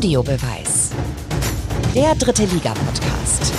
[0.00, 0.92] Audiobeweis.
[1.94, 3.52] Der dritte Liga-Podcast.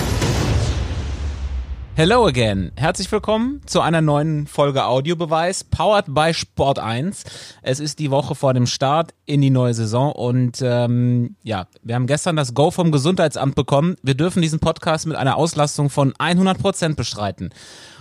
[1.94, 2.72] Hello again.
[2.76, 7.26] Herzlich willkommen zu einer neuen Folge Audiobeweis, powered by Sport 1.
[7.62, 11.94] Es ist die Woche vor dem Start in die neue Saison und ähm, ja, wir
[11.94, 13.96] haben gestern das Go vom Gesundheitsamt bekommen.
[14.02, 17.52] Wir dürfen diesen Podcast mit einer Auslastung von 100 Prozent bestreiten.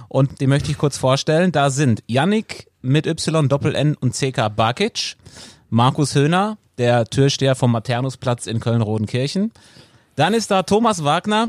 [0.09, 1.53] Und den möchte ich kurz vorstellen.
[1.53, 5.19] Da sind Yannick mit Y, Doppel N und CK Bakic,
[5.69, 9.53] Markus Höhner, der Türsteher vom Maternusplatz in Köln-Rodenkirchen.
[10.17, 11.47] Dann ist da Thomas Wagner,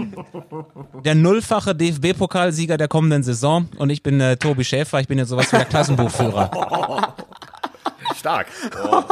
[1.05, 3.69] der nullfache DFB-Pokalsieger der kommenden Saison.
[3.77, 7.15] Und ich bin äh, Tobi Schäfer, ich bin jetzt sowas wie der Klassenbuchführer.
[8.15, 8.47] Stark.
[8.83, 9.03] Oh.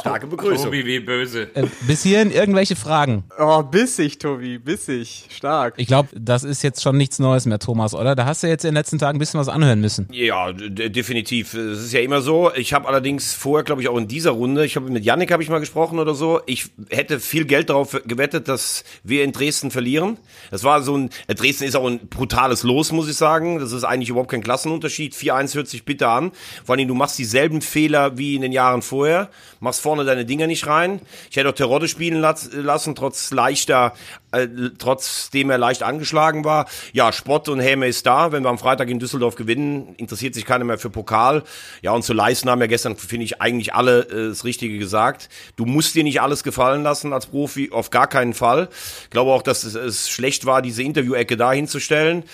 [0.00, 0.66] Starke Begrüßung.
[0.66, 1.54] Tobi, wie böse.
[1.54, 3.24] Äh, bis hierhin irgendwelche Fragen.
[3.38, 5.26] Oh, bissig, Tobi, bissig.
[5.30, 5.74] Stark.
[5.76, 8.14] Ich glaube, das ist jetzt schon nichts Neues mehr, Thomas, oder?
[8.14, 10.08] Da hast du jetzt in den letzten Tagen ein bisschen was anhören müssen.
[10.10, 11.54] Ja, definitiv.
[11.54, 12.52] Es ist ja immer so.
[12.54, 15.42] Ich habe allerdings vorher, glaube ich, auch in dieser Runde, ich habe mit Yannick habe
[15.42, 16.40] ich mal gesprochen oder so.
[16.46, 20.18] Ich hätte viel Geld darauf gewettet, dass wir in Dresden verlieren.
[20.50, 23.58] Das war so ein, Dresden ist auch ein brutales Los, muss ich sagen.
[23.58, 25.14] Das ist eigentlich überhaupt kein Klassenunterschied.
[25.14, 26.32] 4-1 hört sich bitter an.
[26.64, 29.30] Vor allem, du machst dieselben Fehler wie in den Jahren vorher.
[29.60, 31.00] Machst vorne deine Dinger nicht rein.
[31.30, 33.94] Ich hätte auch Terodde spielen lassen, trotz leichter,
[34.32, 36.66] äh, trotzdem er leicht angeschlagen war.
[36.92, 38.32] Ja, Spott und Häme ist da.
[38.32, 41.44] Wenn wir am Freitag in Düsseldorf gewinnen, interessiert sich keiner mehr für Pokal.
[41.82, 45.28] Ja, und zu leisten haben ja gestern, finde ich, eigentlich alle äh, das Richtige gesagt.
[45.56, 48.68] Du musst dir nicht alles gefallen lassen als Profi, auf gar keinen Fall.
[49.04, 52.24] Ich glaube auch, dass es, es schlecht war, diese Interview-Ecke da hinzustellen.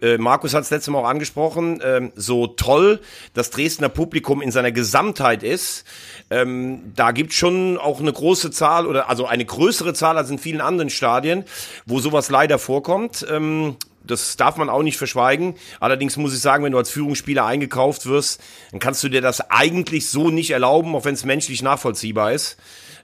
[0.00, 1.80] Äh, Markus hat es letztes Mal auch angesprochen.
[1.80, 3.00] Äh, so toll
[3.34, 5.84] das Dresdner Publikum in seiner Gesamtheit ist,
[6.30, 10.38] ähm, da gibt schon auch eine große Zahl oder also eine größere Zahl als in
[10.38, 11.41] vielen anderen Stadien,
[11.86, 13.26] wo sowas leider vorkommt.
[13.30, 15.54] Ähm, das darf man auch nicht verschweigen.
[15.80, 18.40] Allerdings muss ich sagen, wenn du als Führungsspieler eingekauft wirst,
[18.70, 22.56] dann kannst du dir das eigentlich so nicht erlauben, auch wenn es menschlich nachvollziehbar ist.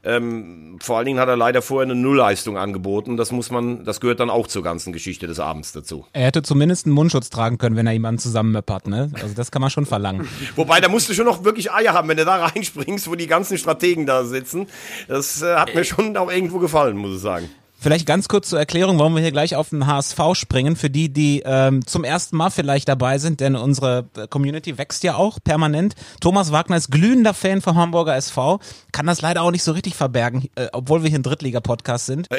[0.04, 3.16] Ähm, vor allen Dingen hat er leider vorher eine Nullleistung angeboten.
[3.16, 6.06] Das muss man, das gehört dann auch zur ganzen Geschichte des Abends dazu.
[6.12, 9.10] Er hätte zumindest einen Mundschutz tragen können, wenn er jemanden zusammenmöppert, ne?
[9.20, 10.28] Also das kann man schon verlangen.
[10.56, 13.26] Wobei, da musst du schon noch wirklich Eier haben, wenn du da reinspringst, wo die
[13.26, 14.68] ganzen Strategen da sitzen.
[15.08, 17.50] Das äh, hat mir schon auch irgendwo gefallen, muss ich sagen.
[17.80, 21.12] Vielleicht ganz kurz zur Erklärung, warum wir hier gleich auf den HSV springen, für die,
[21.12, 25.94] die ähm, zum ersten Mal vielleicht dabei sind, denn unsere Community wächst ja auch permanent.
[26.20, 28.58] Thomas Wagner ist glühender Fan vom Hamburger SV,
[28.90, 32.28] kann das leider auch nicht so richtig verbergen, äh, obwohl wir hier ein Drittliga-Podcast sind.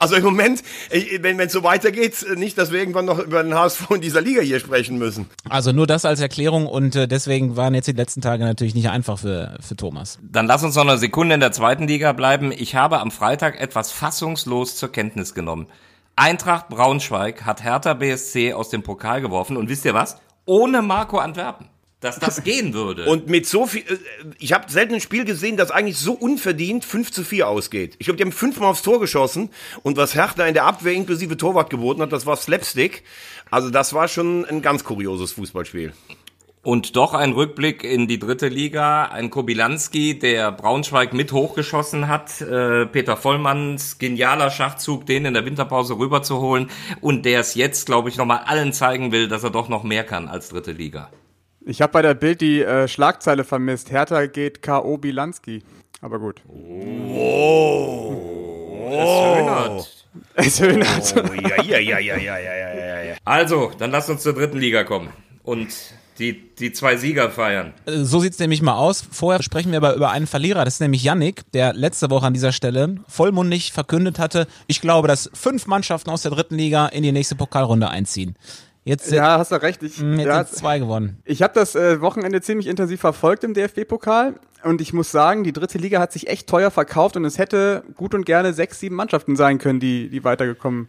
[0.00, 0.62] Also im Moment,
[1.20, 4.40] wenn es so weitergeht, nicht, dass wir irgendwann noch über den HSV in dieser Liga
[4.40, 5.26] hier sprechen müssen.
[5.48, 8.88] Also nur das als Erklärung und äh, deswegen waren jetzt die letzten Tage natürlich nicht
[8.90, 10.18] einfach für, für Thomas.
[10.22, 12.52] Dann lass uns noch eine Sekunde in der zweiten Liga bleiben.
[12.52, 15.66] Ich habe am Freitag etwas fassungslos zur Kenntnis genommen.
[16.16, 20.20] Eintracht Braunschweig hat Hertha BSC aus dem Pokal geworfen und wisst ihr was?
[20.46, 21.68] Ohne Marco Antwerpen.
[22.00, 23.06] Dass das gehen würde.
[23.06, 23.98] Und mit so viel, äh,
[24.38, 27.96] ich habe selten ein Spiel gesehen, das eigentlich so unverdient 5 zu 4 ausgeht.
[27.98, 29.50] Ich glaube, die haben fünfmal aufs Tor geschossen
[29.82, 33.04] und was Hertha in der Abwehr inklusive Torwart geboten hat, das war Slapstick.
[33.50, 35.92] Also das war schon ein ganz kurioses Fußballspiel.
[36.62, 39.04] Und doch ein Rückblick in die dritte Liga.
[39.04, 42.40] Ein Kobilanski, der Braunschweig mit hochgeschossen hat.
[42.40, 46.70] Äh, Peter Vollmanns genialer Schachzug, den in der Winterpause rüberzuholen.
[47.00, 50.04] Und der es jetzt, glaube ich, nochmal allen zeigen will, dass er doch noch mehr
[50.04, 51.10] kann als dritte Liga.
[51.64, 53.90] Ich habe bei der Bild die äh, Schlagzeile vermisst.
[53.90, 54.98] Hertha geht K.O.
[54.98, 55.62] Bilanski.
[56.00, 56.42] Aber gut.
[56.48, 58.14] Oh.
[58.90, 59.84] oh.
[60.34, 61.14] Es höhnert.
[61.16, 63.14] Oh, ja, ja, ja, ja, ja, ja, ja, ja.
[63.24, 65.10] Also, dann lass uns zur dritten Liga kommen.
[65.42, 65.68] Und
[66.18, 67.72] die, die zwei Sieger feiern.
[67.86, 69.04] So sieht's nämlich mal aus.
[69.10, 72.34] Vorher sprechen wir aber über einen Verlierer, das ist nämlich Yannick, der letzte Woche an
[72.34, 77.02] dieser Stelle vollmundig verkündet hatte, ich glaube, dass fünf Mannschaften aus der dritten Liga in
[77.02, 78.36] die nächste Pokalrunde einziehen.
[78.84, 79.82] Jetzt, ja, hast du recht.
[79.82, 81.18] Ich, jetzt ja, sind zwei gewonnen.
[81.26, 85.52] Ich habe das äh, Wochenende ziemlich intensiv verfolgt im DFB-Pokal und ich muss sagen, die
[85.52, 88.96] dritte Liga hat sich echt teuer verkauft und es hätte gut und gerne sechs, sieben
[88.96, 90.88] Mannschaften sein können, die, die weitergekommen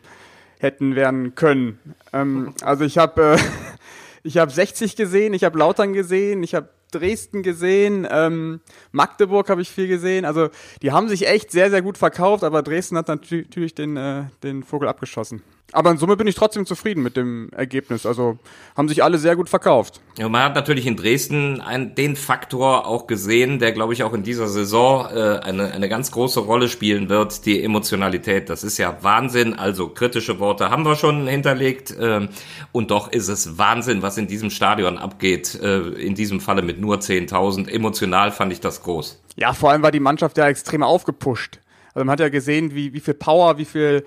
[0.60, 1.80] hätten werden können.
[2.14, 3.38] Ähm, also ich habe äh,
[4.24, 8.62] ich habe 60 gesehen, ich habe Lautern gesehen, ich habe Dresden gesehen, ähm,
[8.92, 10.26] Magdeburg habe ich viel gesehen.
[10.26, 10.50] Also
[10.82, 14.64] die haben sich echt sehr, sehr gut verkauft, aber Dresden hat natürlich den, äh, den
[14.64, 15.44] Vogel abgeschossen.
[15.72, 18.06] Aber in Summe bin ich trotzdem zufrieden mit dem Ergebnis.
[18.06, 18.40] Also
[18.76, 20.02] haben sich alle sehr gut verkauft.
[20.18, 24.14] Ja, man hat natürlich in Dresden einen, den Faktor auch gesehen, der, glaube ich, auch
[24.14, 28.50] in dieser Saison äh, eine, eine ganz große Rolle spielen wird, die Emotionalität.
[28.50, 29.54] Das ist ja Wahnsinn.
[29.54, 31.92] Also kritische Worte haben wir schon hinterlegt.
[31.92, 32.28] Äh,
[32.72, 35.60] und doch ist es Wahnsinn, was in diesem Stadion abgeht.
[35.62, 37.70] Äh, in diesem Falle mit nur 10.000.
[37.70, 39.22] Emotional fand ich das groß.
[39.36, 41.60] Ja, vor allem war die Mannschaft ja extrem aufgepusht.
[41.94, 44.04] Also man hat ja gesehen, wie, wie viel Power, wie viel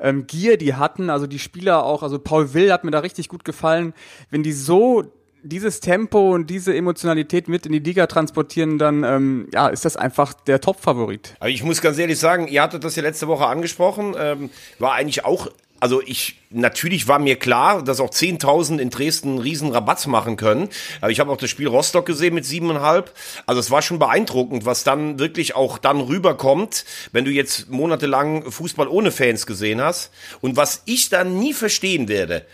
[0.00, 1.10] ähm, Gier die hatten.
[1.10, 3.94] Also die Spieler auch, also Paul Will hat mir da richtig gut gefallen.
[4.30, 5.04] Wenn die so
[5.42, 9.96] dieses Tempo und diese Emotionalität mit in die Liga transportieren, dann ähm, ja, ist das
[9.96, 11.34] einfach der Top-Favorit.
[11.38, 14.94] Aber ich muss ganz ehrlich sagen, ihr hattet das ja letzte Woche angesprochen, ähm, war
[14.94, 15.48] eigentlich auch
[15.80, 20.36] also ich, natürlich war mir klar, dass auch 10.000 in Dresden einen riesen Rabatz machen
[20.36, 20.68] können.
[21.00, 23.12] Aber ich habe auch das Spiel Rostock gesehen mit siebeneinhalb.
[23.46, 28.50] Also es war schon beeindruckend, was dann wirklich auch dann rüberkommt, wenn du jetzt monatelang
[28.50, 30.10] Fußball ohne Fans gesehen hast.
[30.40, 32.46] Und was ich dann nie verstehen werde,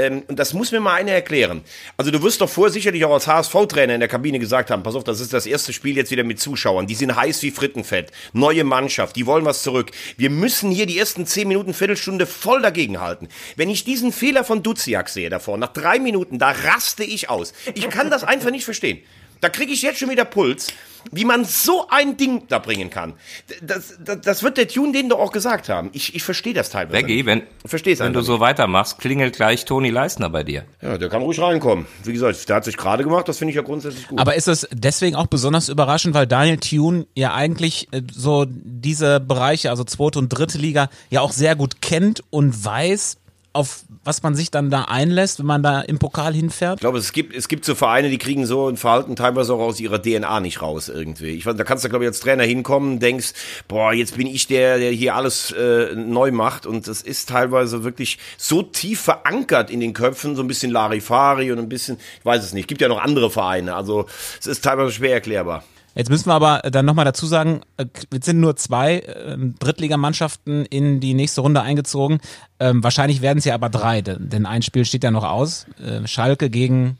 [0.00, 1.62] ähm, und das muss mir mal einer erklären.
[1.96, 4.94] Also du wirst doch vorher sicherlich auch als HSV-Trainer in der Kabine gesagt haben, pass
[4.94, 6.86] auf, das ist das erste Spiel jetzt wieder mit Zuschauern.
[6.86, 8.10] Die sind heiß wie Frittenfett.
[8.32, 9.90] Neue Mannschaft, die wollen was zurück.
[10.16, 13.28] Wir müssen hier die ersten zehn Minuten, Viertelstunde voll dagegen halten.
[13.56, 17.52] Wenn ich diesen Fehler von Duziak sehe davor, nach drei Minuten, da raste ich aus.
[17.74, 19.00] Ich kann das einfach nicht verstehen.
[19.40, 20.68] Da kriege ich jetzt schon wieder Puls,
[21.12, 23.14] wie man so ein Ding da bringen kann.
[23.62, 25.90] Das, das, das wird der Tune denen doch auch gesagt haben.
[25.92, 27.02] Ich, ich verstehe das teilweise.
[27.02, 30.64] Becky, wenn, wenn du so weitermachst, klingelt gleich Toni Leistner bei dir.
[30.82, 31.86] Ja, der kann ruhig reinkommen.
[32.04, 34.18] Wie gesagt, der hat sich gerade gemacht, das finde ich ja grundsätzlich gut.
[34.18, 39.20] Aber ist es deswegen auch besonders überraschend, weil Daniel Thune ja eigentlich äh, so diese
[39.20, 43.16] Bereiche, also zweite und dritte Liga, ja auch sehr gut kennt und weiß,
[43.52, 46.78] auf was man sich dann da einlässt, wenn man da im Pokal hinfährt?
[46.78, 49.60] Ich glaube, es gibt, es gibt so Vereine, die kriegen so ein Verhalten teilweise auch
[49.60, 51.28] aus ihrer DNA nicht raus irgendwie.
[51.28, 53.34] Ich da kannst du, glaube ich, als Trainer hinkommen, denkst,
[53.68, 57.84] boah, jetzt bin ich der, der hier alles äh, neu macht und das ist teilweise
[57.84, 62.24] wirklich so tief verankert in den Köpfen, so ein bisschen Larifari und ein bisschen, ich
[62.24, 64.06] weiß es nicht, gibt ja noch andere Vereine, also
[64.40, 65.62] es ist teilweise schwer erklärbar.
[65.94, 70.64] Jetzt müssen wir aber dann nochmal dazu sagen, äh, jetzt sind nur zwei ähm, Drittligamannschaften
[70.66, 72.20] in die nächste Runde eingezogen.
[72.58, 75.66] Ähm, wahrscheinlich werden es ja aber drei, denn ein Spiel steht ja noch aus.
[75.84, 76.98] Äh, Schalke gegen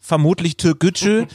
[0.00, 1.26] vermutlich Türkgücü.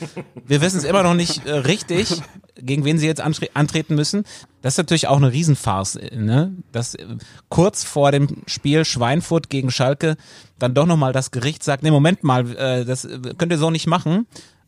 [0.46, 2.22] Wir wissen es immer noch nicht äh, richtig,
[2.58, 4.24] gegen wen sie jetzt antre antreten müssen.
[4.62, 6.54] Das ist natürlich auch eine Riesenfarce, äh, ne?
[6.72, 7.06] Dass äh,
[7.50, 10.18] kurz vor dem Spiel Schweinfurt gegen Schalke
[10.58, 13.70] dann doch nochmal das Gericht sagt, nee, Moment mal, äh, das äh, könnt ihr so
[13.70, 14.26] nicht machen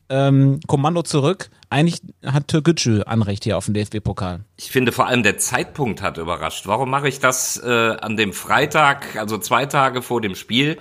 [0.10, 1.50] ähm, Kommando zurück.
[1.70, 4.42] Eigentlich hat Türkgücü Anrecht hier auf den DFB-Pokal.
[4.56, 6.66] Ich finde vor allem der Zeitpunkt hat überrascht.
[6.66, 10.78] Warum mache ich das äh, an dem Freitag, also zwei Tage vor dem Spiel?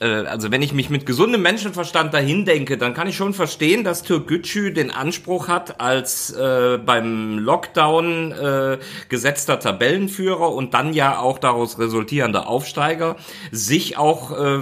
[0.00, 3.84] Äh, also wenn ich mich mit gesundem Menschenverstand dahin denke, dann kann ich schon verstehen,
[3.84, 8.78] dass Türkgücü den Anspruch hat, als äh, beim Lockdown äh,
[9.08, 13.16] gesetzter Tabellenführer und dann ja auch daraus resultierender Aufsteiger,
[13.50, 14.60] sich auch äh,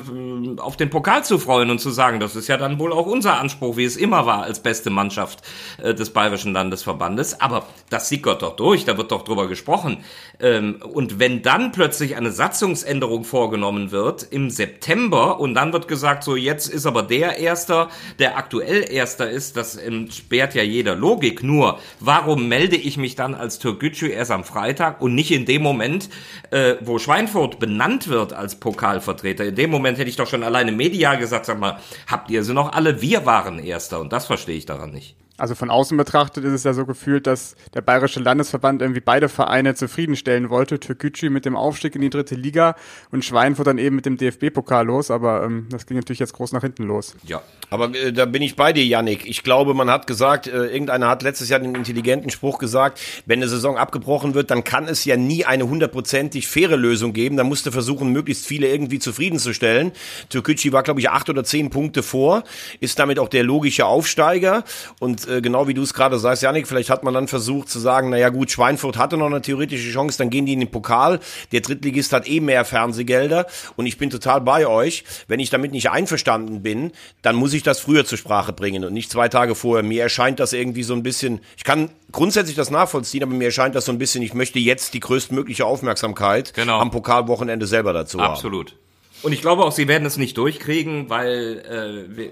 [0.58, 3.38] auf den Pokal zu freuen und zu sagen, das ist ja dann wohl auch unser
[3.38, 5.42] Anspruch, wie es immer war als beste Mannschaft
[5.82, 7.40] äh, des Bayerischen Landesverbandes.
[7.40, 10.04] Aber das sickert doch durch, da wird doch drüber gesprochen.
[10.40, 16.24] Ähm, und wenn dann plötzlich eine Satzungsänderung vorgenommen wird im September, und dann wird gesagt,
[16.24, 17.88] so jetzt ist aber der Erster,
[18.18, 21.42] der aktuell Erster ist, das entsperrt ja jeder Logik.
[21.42, 25.62] Nur, warum melde ich mich dann als Türkgücü erst am Freitag und nicht in dem
[25.62, 26.08] Moment,
[26.50, 29.46] äh, wo Schweinfurt benannt wird als Pokalvertreter?
[29.46, 32.54] In dem Moment hätte ich doch schon alleine medial gesagt, sag mal, habt ihr sie
[32.54, 33.02] noch alle?
[33.02, 35.16] Wir waren Erster und das verstehe ich daran nicht.
[35.38, 39.28] Also von außen betrachtet ist es ja so gefühlt, dass der Bayerische Landesverband irgendwie beide
[39.28, 40.80] Vereine zufriedenstellen wollte.
[40.80, 42.74] Türkgücü mit dem Aufstieg in die dritte Liga
[43.12, 45.12] und Schweinfurt dann eben mit dem DFB-Pokal los.
[45.12, 47.14] Aber ähm, das ging natürlich jetzt groß nach hinten los.
[47.24, 47.40] Ja,
[47.70, 49.26] aber äh, da bin ich bei dir, Yannick.
[49.26, 53.38] Ich glaube, man hat gesagt, äh, irgendeiner hat letztes Jahr den intelligenten Spruch gesagt, wenn
[53.38, 57.36] eine Saison abgebrochen wird, dann kann es ja nie eine hundertprozentig faire Lösung geben.
[57.36, 59.92] Da musste versuchen, möglichst viele irgendwie zufriedenzustellen.
[60.30, 62.42] Türkgücü war, glaube ich, acht oder zehn Punkte vor,
[62.80, 64.64] ist damit auch der logische Aufsteiger
[64.98, 67.78] und äh, genau wie du es gerade sagst, Janik, vielleicht hat man dann versucht zu
[67.78, 71.20] sagen, naja gut, Schweinfurt hatte noch eine theoretische Chance, dann gehen die in den Pokal.
[71.52, 75.04] Der Drittligist hat eh mehr Fernsehgelder und ich bin total bei euch.
[75.26, 78.92] Wenn ich damit nicht einverstanden bin, dann muss ich das früher zur Sprache bringen und
[78.92, 79.82] nicht zwei Tage vorher.
[79.82, 83.74] Mir erscheint das irgendwie so ein bisschen, ich kann grundsätzlich das nachvollziehen, aber mir erscheint
[83.74, 86.78] das so ein bisschen, ich möchte jetzt die größtmögliche Aufmerksamkeit genau.
[86.78, 88.22] am Pokalwochenende selber dazu Absolut.
[88.22, 88.32] haben.
[88.32, 88.87] Absolut.
[89.22, 92.30] Und ich glaube auch, sie werden es nicht durchkriegen, weil äh,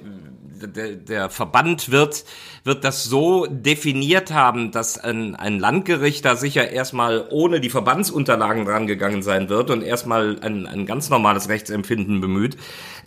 [0.66, 2.24] der, der Verband wird,
[2.64, 8.64] wird das so definiert haben, dass ein, ein Landgericht da sicher erstmal ohne die Verbandsunterlagen
[8.64, 12.56] dran gegangen sein wird und erstmal ein, ein ganz normales Rechtsempfinden bemüht.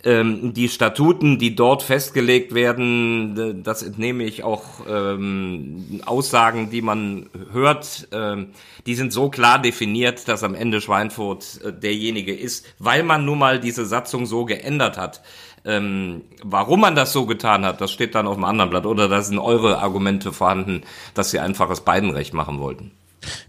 [0.02, 7.28] Ähm, die Statuten, die dort festgelegt werden, das entnehme ich auch ähm, Aussagen, die man
[7.52, 8.48] hört, ähm,
[8.86, 13.38] die sind so klar definiert, dass am Ende Schweinfurt äh, derjenige ist, weil man nun
[13.38, 15.20] mal diese Satzung so geändert hat.
[15.66, 18.86] Ähm, warum man das so getan hat, das steht dann auf dem anderen Blatt.
[18.86, 22.92] Oder da sind eure Argumente vorhanden, dass sie einfach das Beidenrecht machen wollten.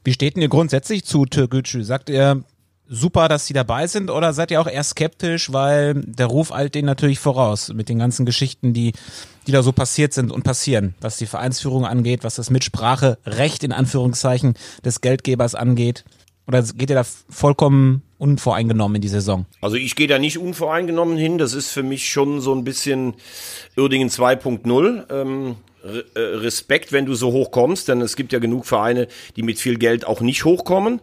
[0.04, 1.84] Wie steht denn ihr grundsätzlich zu Türkgücü?
[1.84, 2.44] Sagt ihr,
[2.92, 6.76] super, dass sie dabei sind oder seid ihr auch eher skeptisch, weil der Ruf eilt
[6.76, 8.92] denen natürlich voraus mit den ganzen Geschichten, die,
[9.48, 13.72] die da so passiert sind und passieren, was die Vereinsführung angeht, was das Mitspracherecht in
[13.72, 16.04] Anführungszeichen des Geldgebers angeht?
[16.48, 19.46] Oder geht ihr da vollkommen unvoreingenommen in die Saison?
[19.62, 21.38] Also ich gehe da nicht unvoreingenommen hin.
[21.38, 23.14] Das ist für mich schon so ein bisschen
[23.78, 25.10] Uerdingen 2.0.
[25.10, 29.42] Ähm, äh, Respekt, wenn du so hoch kommst, denn es gibt ja genug Vereine, die
[29.42, 31.00] mit viel Geld auch nicht hochkommen.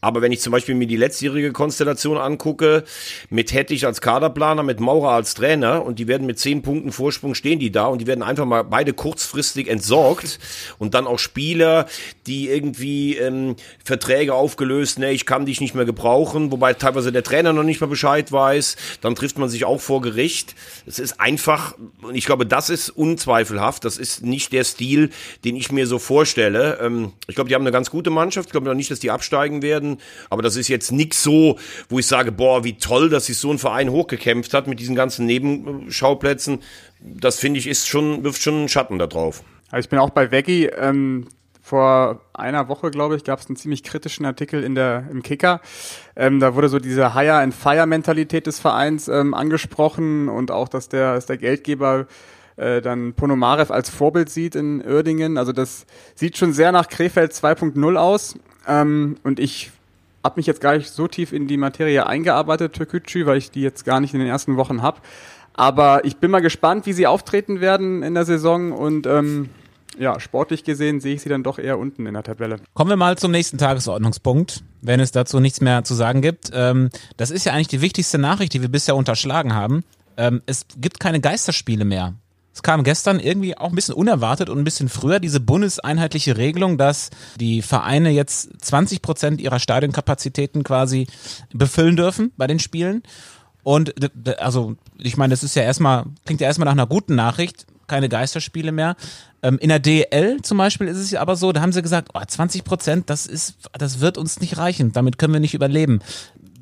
[0.00, 2.84] Aber wenn ich zum Beispiel mir die letztjährige Konstellation angucke,
[3.28, 7.34] mit Hettich als Kaderplaner, mit Maurer als Trainer und die werden mit zehn Punkten Vorsprung
[7.34, 10.38] stehen die da und die werden einfach mal beide kurzfristig entsorgt
[10.78, 11.86] und dann auch Spieler,
[12.26, 17.22] die irgendwie ähm, Verträge aufgelöst, ne, ich kann dich nicht mehr gebrauchen, wobei teilweise der
[17.22, 20.54] Trainer noch nicht mal Bescheid weiß, dann trifft man sich auch vor Gericht.
[20.86, 25.10] Es ist einfach, und ich glaube, das ist unzweifelhaft, das ist nicht der Stil,
[25.44, 26.78] den ich mir so vorstelle.
[26.80, 29.10] Ähm, ich glaube, die haben eine ganz gute Mannschaft, ich glaube noch nicht, dass die
[29.10, 30.02] absteigen werden werden.
[30.28, 33.50] Aber das ist jetzt nix so, wo ich sage, boah, wie toll, dass sich so
[33.50, 36.60] ein Verein hochgekämpft hat mit diesen ganzen Nebenschauplätzen.
[37.00, 39.42] Das finde ich ist schon, wirft schon einen Schatten da drauf.
[39.70, 40.66] Also ich bin auch bei Veggie.
[40.66, 41.26] Ähm,
[41.62, 45.60] vor einer Woche, glaube ich, gab es einen ziemlich kritischen Artikel in der, im Kicker.
[46.16, 51.26] Ähm, da wurde so diese Hire-and-Fire-Mentalität des Vereins ähm, angesprochen und auch, dass der, dass
[51.26, 52.06] der Geldgeber
[52.56, 55.38] äh, dann Ponomarev als Vorbild sieht in Uerdingen.
[55.38, 58.36] Also das sieht schon sehr nach Krefeld 2.0 aus.
[58.66, 59.70] Ähm, und ich
[60.22, 63.62] habe mich jetzt gar nicht so tief in die Materie eingearbeitet, Türkücü, weil ich die
[63.62, 65.00] jetzt gar nicht in den ersten Wochen habe.
[65.54, 69.50] Aber ich bin mal gespannt, wie sie auftreten werden in der Saison und ähm,
[69.98, 72.56] ja, sportlich gesehen sehe ich sie dann doch eher unten in der Tabelle.
[72.74, 76.50] Kommen wir mal zum nächsten Tagesordnungspunkt, wenn es dazu nichts mehr zu sagen gibt.
[76.54, 79.84] Ähm, das ist ja eigentlich die wichtigste Nachricht, die wir bisher unterschlagen haben.
[80.16, 82.14] Ähm, es gibt keine Geisterspiele mehr.
[82.52, 86.78] Es kam gestern irgendwie auch ein bisschen unerwartet und ein bisschen früher diese bundeseinheitliche Regelung,
[86.78, 91.06] dass die Vereine jetzt 20 Prozent ihrer Stadionkapazitäten quasi
[91.52, 93.02] befüllen dürfen bei den Spielen.
[93.62, 93.94] Und
[94.40, 98.08] also, ich meine, das ist ja erstmal, klingt ja erstmal nach einer guten Nachricht, keine
[98.08, 98.96] Geisterspiele mehr.
[99.42, 102.10] Ähm, in der DL zum Beispiel ist es ja aber so, da haben sie gesagt,
[102.14, 106.00] oh, 20 Prozent, das ist, das wird uns nicht reichen, damit können wir nicht überleben.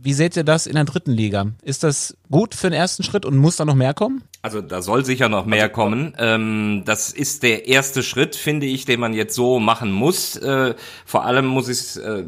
[0.01, 1.47] Wie seht ihr das in der dritten Liga?
[1.63, 4.23] Ist das gut für den ersten Schritt und muss da noch mehr kommen?
[4.43, 6.15] Also da soll sicher noch mehr kommen.
[6.19, 10.37] Ähm, das ist der erste Schritt, finde ich, den man jetzt so machen muss.
[10.37, 10.75] Äh,
[11.05, 12.23] vor allem muss ich es äh,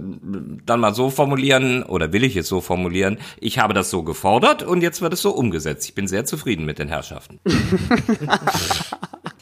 [0.67, 4.65] dann mal so formulieren, oder will ich es so formulieren, ich habe das so gefordert
[4.65, 5.89] und jetzt wird es so umgesetzt.
[5.89, 7.39] Ich bin sehr zufrieden mit den Herrschaften.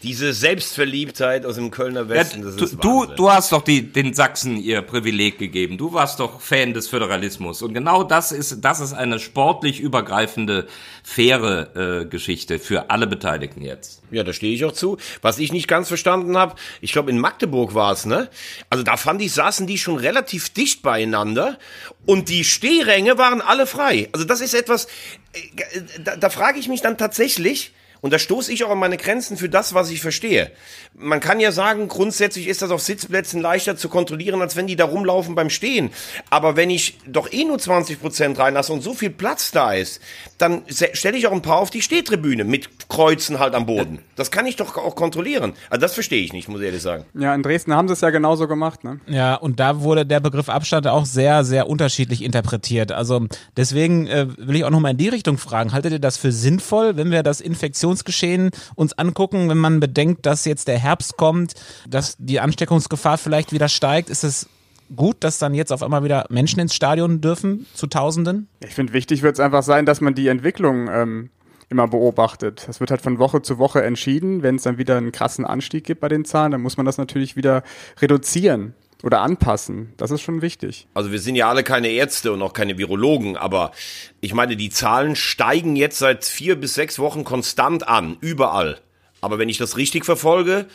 [0.02, 3.16] Diese Selbstverliebtheit aus dem Kölner Westen, ja, du, Wahnsinn.
[3.16, 5.76] du hast doch die, den Sachsen ihr Privileg gegeben.
[5.76, 7.62] Du warst doch Fan des Föderalismus.
[7.62, 10.68] Und genau das ist, das ist eine sportlich übergreifende,
[11.02, 14.02] faire äh, Geschichte für alle Beteiligten jetzt.
[14.12, 14.98] Ja, da stehe ich auch zu.
[15.20, 18.28] Was ich nicht ganz verstanden habe, ich glaube in Magdeburg war es, ne?
[18.70, 21.58] Also da fand ich, saßen die schon relativ dicht beieinander
[22.06, 24.08] und die Stehränge waren alle frei.
[24.12, 24.86] Also das ist etwas,
[25.32, 28.96] äh, da, da frage ich mich dann tatsächlich, und da stoße ich auch an meine
[28.96, 30.50] Grenzen für das, was ich verstehe.
[30.94, 34.76] Man kann ja sagen, grundsätzlich ist das auf Sitzplätzen leichter zu kontrollieren, als wenn die
[34.76, 35.90] da rumlaufen beim Stehen.
[36.30, 40.00] Aber wenn ich doch eh nur 20 Prozent reinlasse und so viel Platz da ist,
[40.38, 44.00] dann stelle ich auch ein paar auf die Stehtribüne mit Kreuzen halt am Boden.
[44.16, 45.54] Das kann ich doch auch kontrollieren.
[45.70, 47.04] Also das verstehe ich nicht, muss ich ehrlich sagen.
[47.14, 49.00] Ja, in Dresden haben sie es ja genauso gemacht, ne?
[49.06, 52.92] Ja, und da wurde der Begriff Abstand auch sehr, sehr unterschiedlich interpretiert.
[52.92, 53.26] Also
[53.56, 55.72] deswegen äh, will ich auch nochmal in die Richtung fragen.
[55.72, 60.26] Haltet ihr das für sinnvoll, wenn wir das Infektions Infektionsgeschehen uns angucken, wenn man bedenkt,
[60.26, 61.54] dass jetzt der Herbst kommt,
[61.88, 64.48] dass die Ansteckungsgefahr vielleicht wieder steigt, ist es
[64.94, 68.48] gut, dass dann jetzt auf einmal wieder Menschen ins Stadion dürfen, zu Tausenden?
[68.60, 71.30] Ich finde, wichtig wird es einfach sein, dass man die Entwicklung ähm,
[71.68, 72.66] immer beobachtet.
[72.68, 74.42] Es wird halt von Woche zu Woche entschieden.
[74.42, 76.96] Wenn es dann wieder einen krassen Anstieg gibt bei den Zahlen, dann muss man das
[76.96, 77.62] natürlich wieder
[78.00, 79.92] reduzieren oder anpassen.
[79.96, 80.86] Das ist schon wichtig.
[80.94, 83.72] Also wir sind ja alle keine Ärzte und auch keine Virologen, aber
[84.20, 88.80] ich meine, die Zahlen steigen jetzt seit vier bis sechs Wochen konstant an, überall.
[89.20, 90.66] Aber wenn ich das richtig verfolge,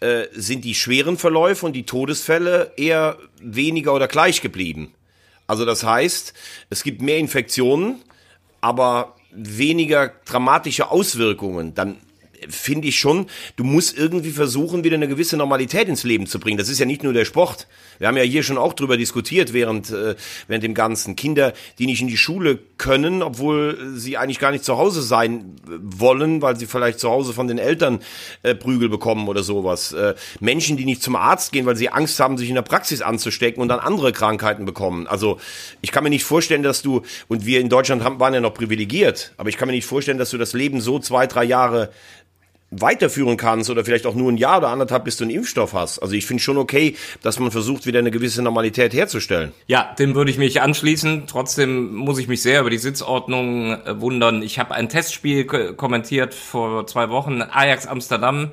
[0.00, 4.94] äh, sind die schweren Verläufe und die Todesfälle eher weniger oder gleich geblieben.
[5.46, 6.34] Also das heißt,
[6.70, 8.02] es gibt mehr Infektionen,
[8.60, 11.74] aber weniger dramatische Auswirkungen.
[11.74, 11.96] Dann
[12.48, 13.26] finde ich schon,
[13.56, 16.58] du musst irgendwie versuchen, wieder eine gewisse Normalität ins Leben zu bringen.
[16.58, 17.66] Das ist ja nicht nur der Sport.
[17.98, 20.14] Wir haben ja hier schon auch drüber diskutiert während, äh,
[20.46, 21.16] während dem Ganzen.
[21.16, 25.56] Kinder, die nicht in die Schule können, obwohl sie eigentlich gar nicht zu Hause sein
[25.66, 28.00] wollen, weil sie vielleicht zu Hause von den Eltern
[28.42, 29.92] äh, Prügel bekommen oder sowas.
[29.92, 33.02] Äh, Menschen, die nicht zum Arzt gehen, weil sie Angst haben, sich in der Praxis
[33.02, 35.06] anzustecken und dann andere Krankheiten bekommen.
[35.06, 35.38] Also
[35.80, 38.54] ich kann mir nicht vorstellen, dass du, und wir in Deutschland haben, waren ja noch
[38.54, 41.90] privilegiert, aber ich kann mir nicht vorstellen, dass du das Leben so zwei, drei Jahre
[42.70, 46.00] weiterführen kannst oder vielleicht auch nur ein Jahr oder anderthalb, bis du einen Impfstoff hast.
[46.00, 49.52] Also ich finde schon okay, dass man versucht, wieder eine gewisse Normalität herzustellen.
[49.66, 51.24] Ja, dem würde ich mich anschließen.
[51.26, 54.42] Trotzdem muss ich mich sehr über die Sitzordnung äh, wundern.
[54.42, 58.52] Ich habe ein Testspiel kommentiert vor zwei Wochen, Ajax Amsterdam.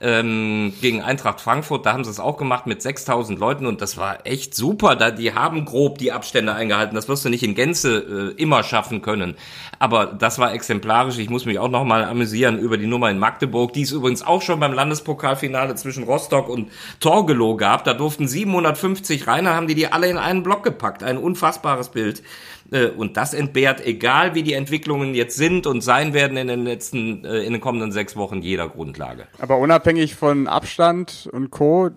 [0.00, 3.96] Ähm, gegen Eintracht Frankfurt, da haben sie es auch gemacht mit 6000 Leuten und das
[3.96, 4.96] war echt super.
[4.96, 6.94] Da die haben grob die Abstände eingehalten.
[6.94, 9.36] Das wirst du nicht in Gänze äh, immer schaffen können.
[9.78, 11.18] Aber das war exemplarisch.
[11.18, 14.22] Ich muss mich auch noch mal amüsieren über die Nummer in Magdeburg, die es übrigens
[14.22, 17.84] auch schon beim Landespokalfinale zwischen Rostock und Torgelow gab.
[17.84, 21.02] Da durften 750 rein, dann haben die die alle in einen Block gepackt.
[21.02, 22.22] Ein unfassbares Bild.
[22.70, 26.64] Äh, und das entbehrt, egal wie die Entwicklungen jetzt sind und sein werden in den
[26.64, 29.26] letzten, äh, in den kommenden sechs Wochen jeder Grundlage.
[29.38, 31.90] Aber unabhängig von Abstand und Co.,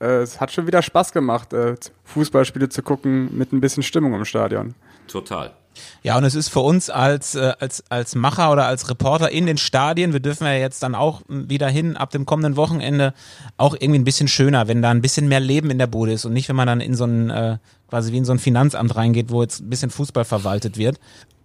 [0.00, 1.50] äh, es hat schon wieder Spaß gemacht,
[2.04, 4.74] Fußballspiele zu gucken mit ein bisschen Stimmung im Stadion.
[5.06, 5.52] Total.
[6.02, 9.46] Ja, und es ist für uns als, äh, als, als Macher oder als Reporter in
[9.46, 13.14] den Stadien, wir dürfen ja jetzt dann auch wieder hin ab dem kommenden Wochenende,
[13.56, 16.24] auch irgendwie ein bisschen schöner, wenn da ein bisschen mehr Leben in der Bude ist
[16.24, 18.96] und nicht, wenn man dann in so ein, äh, quasi wie in so ein Finanzamt
[18.96, 20.98] reingeht, wo jetzt ein bisschen Fußball verwaltet wird.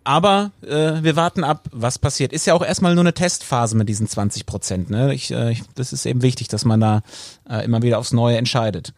[0.07, 2.31] Aber äh, wir warten ab, was passiert.
[2.31, 4.89] Ist ja auch erstmal nur eine Testphase mit diesen 20 Prozent.
[4.89, 5.13] Ne?
[5.13, 7.01] Ich, äh, ich, das ist eben wichtig, dass man da
[7.49, 8.93] äh, immer wieder aufs Neue entscheidet.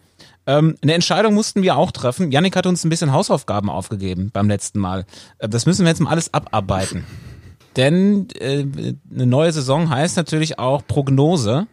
[0.49, 2.31] Ähm, eine Entscheidung mussten wir auch treffen.
[2.31, 5.05] Yannick hat uns ein bisschen Hausaufgaben aufgegeben beim letzten Mal.
[5.37, 7.05] Äh, das müssen wir jetzt mal alles abarbeiten.
[7.75, 8.65] Denn äh,
[9.13, 11.67] eine neue Saison heißt natürlich auch Prognose.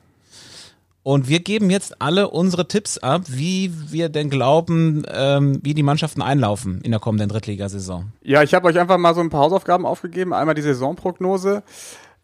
[1.03, 5.85] Und wir geben jetzt alle unsere Tipps ab, wie wir denn glauben, ähm, wie die
[5.85, 8.13] Mannschaften einlaufen in der kommenden Drittligasaison.
[8.23, 10.35] Ja, ich habe euch einfach mal so ein paar Hausaufgaben aufgegeben.
[10.35, 11.63] Einmal die Saisonprognose.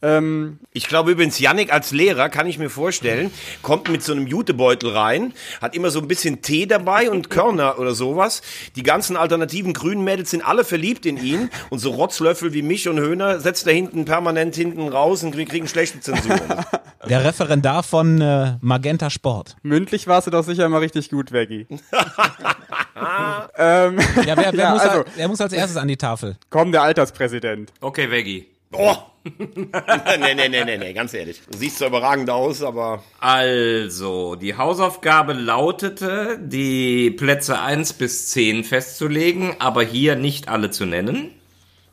[0.02, 3.30] Ähm, ich glaube übrigens, Yannick als Lehrer, kann ich mir vorstellen,
[3.62, 7.78] kommt mit so einem Jutebeutel rein, hat immer so ein bisschen Tee dabei und Körner
[7.78, 8.42] oder sowas.
[8.74, 12.88] Die ganzen alternativen grünen Mädels sind alle verliebt in ihn und so Rotzlöffel wie mich
[12.88, 16.40] und Höhner setzt er hinten permanent hinten raus und wir kriegen schlechte Zensuren.
[17.08, 19.56] Der Referendar von äh, Magenta Sport.
[19.62, 21.66] Mündlich warst du doch sicher mal richtig gut, Veggie.
[23.56, 26.36] ähm, ja, wer, wer, ja, muss, also, wer muss als erstes an die Tafel?
[26.48, 27.72] Komm, der Alterspräsident.
[27.80, 28.51] Okay, Veggie.
[28.72, 28.96] Oh!
[29.24, 31.40] nee, nee, nee, nee, nee, ganz ehrlich.
[31.48, 33.04] Du siehst zwar überragend aus, aber.
[33.20, 40.86] Also, die Hausaufgabe lautete, die Plätze 1 bis 10 festzulegen, aber hier nicht alle zu
[40.86, 41.30] nennen,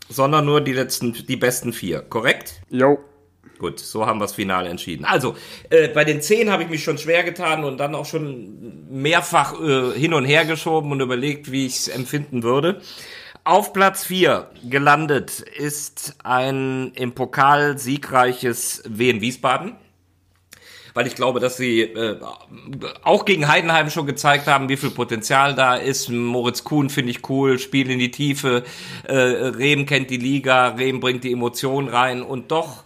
[0.09, 2.61] sondern nur die letzten, die besten vier, korrekt?
[2.69, 2.97] Jo.
[3.59, 5.03] Gut, so haben wir es final entschieden.
[5.03, 5.35] Also,
[5.69, 9.53] äh, bei den 10 habe ich mich schon schwer getan und dann auch schon mehrfach
[9.61, 12.81] äh, hin und her geschoben und überlegt, wie ich es empfinden würde.
[13.43, 19.75] Auf Platz 4 gelandet ist ein im Pokal siegreiches Wien Wiesbaden.
[20.93, 22.19] Weil ich glaube, dass sie äh,
[23.03, 26.09] auch gegen Heidenheim schon gezeigt haben, wie viel Potenzial da ist.
[26.09, 28.63] Moritz Kuhn finde ich cool, Spiel in die Tiefe.
[29.03, 32.83] Äh, Rehm kennt die Liga, Rehm bringt die Emotionen rein und doch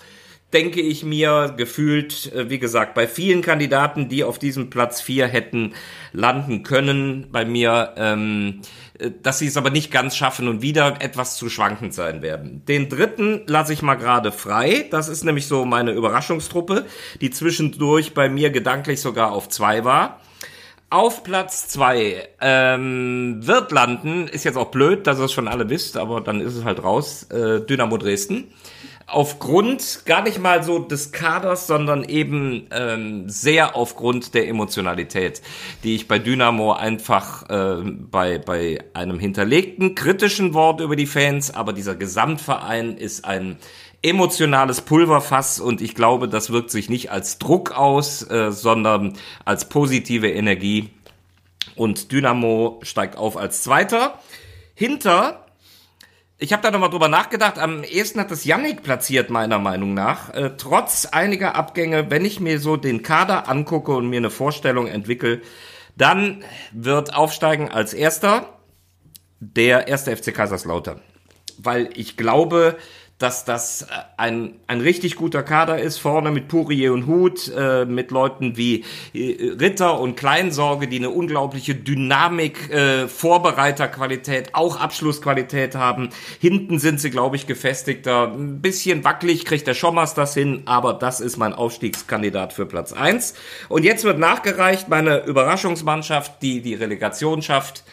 [0.54, 5.28] denke ich mir, gefühlt, äh, wie gesagt, bei vielen Kandidaten, die auf diesem Platz 4
[5.28, 5.74] hätten
[6.12, 8.62] landen können, bei mir, ähm,
[9.00, 12.64] äh, dass sie es aber nicht ganz schaffen und wieder etwas zu schwankend sein werden.
[12.66, 14.86] Den dritten lasse ich mal gerade frei.
[14.92, 16.86] Das ist nämlich so meine Überraschungstruppe,
[17.20, 20.22] die zwischendurch bei mir gedanklich sogar auf zwei war.
[20.92, 25.68] Auf Platz zwei ähm, wird landen, ist jetzt auch blöd, dass ihr es schon alle
[25.68, 28.54] wisst, aber dann ist es halt raus, äh, Dynamo Dresden
[29.08, 35.42] aufgrund gar nicht mal so des Kaders, sondern eben ähm, sehr aufgrund der Emotionalität,
[35.84, 41.54] die ich bei Dynamo einfach äh, bei, bei einem hinterlegten kritischen Wort über die Fans,
[41.54, 43.58] aber dieser Gesamtverein ist ein
[44.02, 49.14] emotionales Pulverfass und ich glaube, das wirkt sich nicht als Druck aus, äh, sondern
[49.46, 50.90] als positive Energie.
[51.76, 54.20] Und Dynamo steigt auf als Zweiter.
[54.76, 55.46] Hinter
[56.44, 57.58] ich habe da nochmal drüber nachgedacht.
[57.58, 60.34] Am ehesten hat das Yannick platziert, meiner Meinung nach.
[60.34, 64.88] Äh, trotz einiger Abgänge, wenn ich mir so den Kader angucke und mir eine Vorstellung
[64.88, 65.42] entwickle,
[65.96, 68.60] dann wird aufsteigen als erster
[69.40, 71.00] der erste FC Kaiserslautern.
[71.60, 72.76] Weil ich glaube,
[73.24, 73.86] dass das äh,
[74.18, 78.84] ein, ein richtig guter Kader ist, vorne mit Purier und Hut, äh, mit Leuten wie
[79.14, 86.10] äh, Ritter und Kleinsorge, die eine unglaubliche Dynamik, äh, Vorbereiterqualität, auch Abschlussqualität haben.
[86.40, 88.34] Hinten sind sie, glaube ich, gefestigter.
[88.34, 92.92] Ein bisschen wackelig kriegt der Schommers das hin, aber das ist mein Aufstiegskandidat für Platz
[92.92, 93.36] eins.
[93.70, 97.86] Und jetzt wird nachgereicht, meine Überraschungsmannschaft, die die Relegation schafft,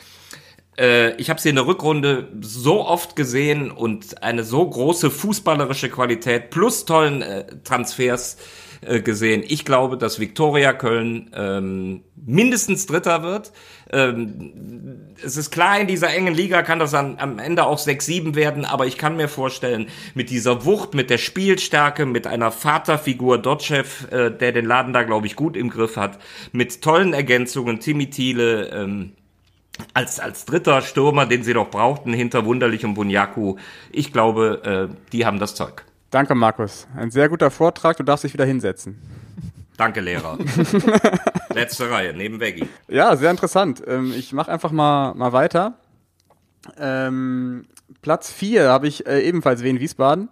[0.81, 5.91] äh, ich habe sie in der Rückrunde so oft gesehen und eine so große fußballerische
[5.91, 8.39] Qualität plus tollen äh, Transfers
[8.81, 9.45] äh, gesehen.
[9.47, 13.53] Ich glaube, dass Viktoria Köln ähm, mindestens Dritter wird.
[13.93, 18.35] Ähm, es ist klar, in dieser engen Liga kann das an, am Ende auch 6-7
[18.35, 23.37] werden, aber ich kann mir vorstellen, mit dieser Wucht, mit der Spielstärke, mit einer Vaterfigur
[23.37, 26.19] Dotschew, äh, der den Laden da, glaube ich, gut im Griff hat,
[26.53, 29.13] mit tollen Ergänzungen, Timmy Thiele, ähm,
[29.95, 33.57] als, als dritter Stürmer, den sie doch brauchten, hinter Wunderlich und Bunyaku.
[33.91, 35.85] Ich glaube, äh, die haben das Zeug.
[36.11, 36.89] Danke, Markus.
[36.97, 37.97] Ein sehr guter Vortrag.
[37.97, 39.01] Du darfst dich wieder hinsetzen.
[39.77, 40.37] Danke, Lehrer.
[41.55, 42.69] Letzte Reihe, neben Veggie.
[42.89, 43.83] Ja, sehr interessant.
[43.87, 45.75] Ähm, ich mache einfach mal, mal weiter.
[46.79, 47.67] Ähm,
[48.03, 50.29] Platz 4 habe ich äh, ebenfalls Wien Wiesbaden.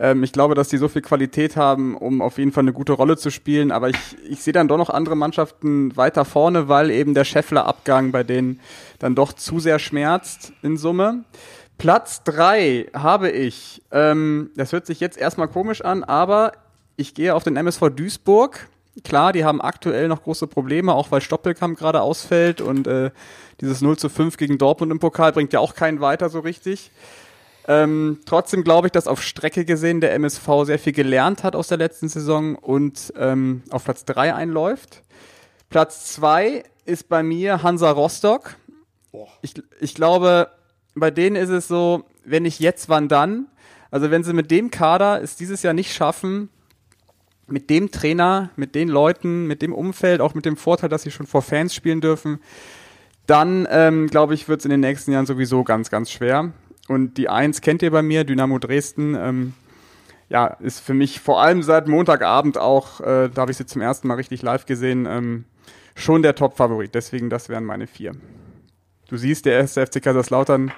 [0.00, 2.94] Ähm, ich glaube, dass die so viel Qualität haben, um auf jeden Fall eine gute
[2.94, 3.70] Rolle zu spielen.
[3.70, 3.96] Aber ich,
[4.28, 8.60] ich sehe dann doch noch andere Mannschaften weiter vorne, weil eben der Scheffler-Abgang bei denen
[8.98, 11.24] dann doch zu sehr schmerzt in Summe.
[11.76, 16.52] Platz 3 habe ich, ähm, das hört sich jetzt erstmal komisch an, aber
[16.96, 18.68] ich gehe auf den MSV Duisburg.
[19.04, 23.10] Klar, die haben aktuell noch große Probleme, auch weil Stoppelkamp gerade ausfällt und äh,
[23.60, 26.90] dieses 0 zu 5 gegen Dortmund im Pokal bringt ja auch keinen weiter so richtig.
[27.70, 31.68] Ähm, trotzdem glaube ich, dass auf Strecke gesehen der MSV sehr viel gelernt hat aus
[31.68, 35.02] der letzten Saison und ähm, auf Platz 3 einläuft.
[35.68, 38.56] Platz 2 ist bei mir Hansa Rostock.
[39.42, 40.48] Ich, ich glaube,
[40.96, 43.46] bei denen ist es so, wenn nicht jetzt, wann dann?
[43.92, 46.48] Also wenn sie mit dem Kader es dieses Jahr nicht schaffen,
[47.46, 51.12] mit dem Trainer, mit den Leuten, mit dem Umfeld, auch mit dem Vorteil, dass sie
[51.12, 52.40] schon vor Fans spielen dürfen,
[53.26, 56.52] dann ähm, glaube ich, wird es in den nächsten Jahren sowieso ganz, ganz schwer.
[56.90, 59.14] Und die Eins kennt ihr bei mir, Dynamo Dresden.
[59.14, 59.52] Ähm,
[60.28, 63.80] ja, ist für mich vor allem seit Montagabend auch, äh, da habe ich sie zum
[63.80, 65.44] ersten Mal richtig live gesehen, ähm,
[65.94, 66.92] schon der Top-Favorit.
[66.92, 68.16] Deswegen, das wären meine vier.
[69.06, 70.72] Du siehst, der erste FC Kaiserslautern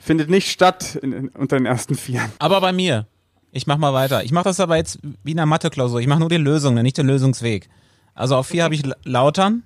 [0.00, 2.22] findet nicht statt in, in, unter den ersten vier.
[2.40, 3.06] Aber bei mir.
[3.52, 4.24] Ich mach mal weiter.
[4.24, 6.00] Ich mache das aber jetzt wie in einer Mathe-Klausur.
[6.00, 7.68] Ich mache nur die Lösung, nicht den Lösungsweg.
[8.14, 9.62] Also auf vier habe ich Lautern,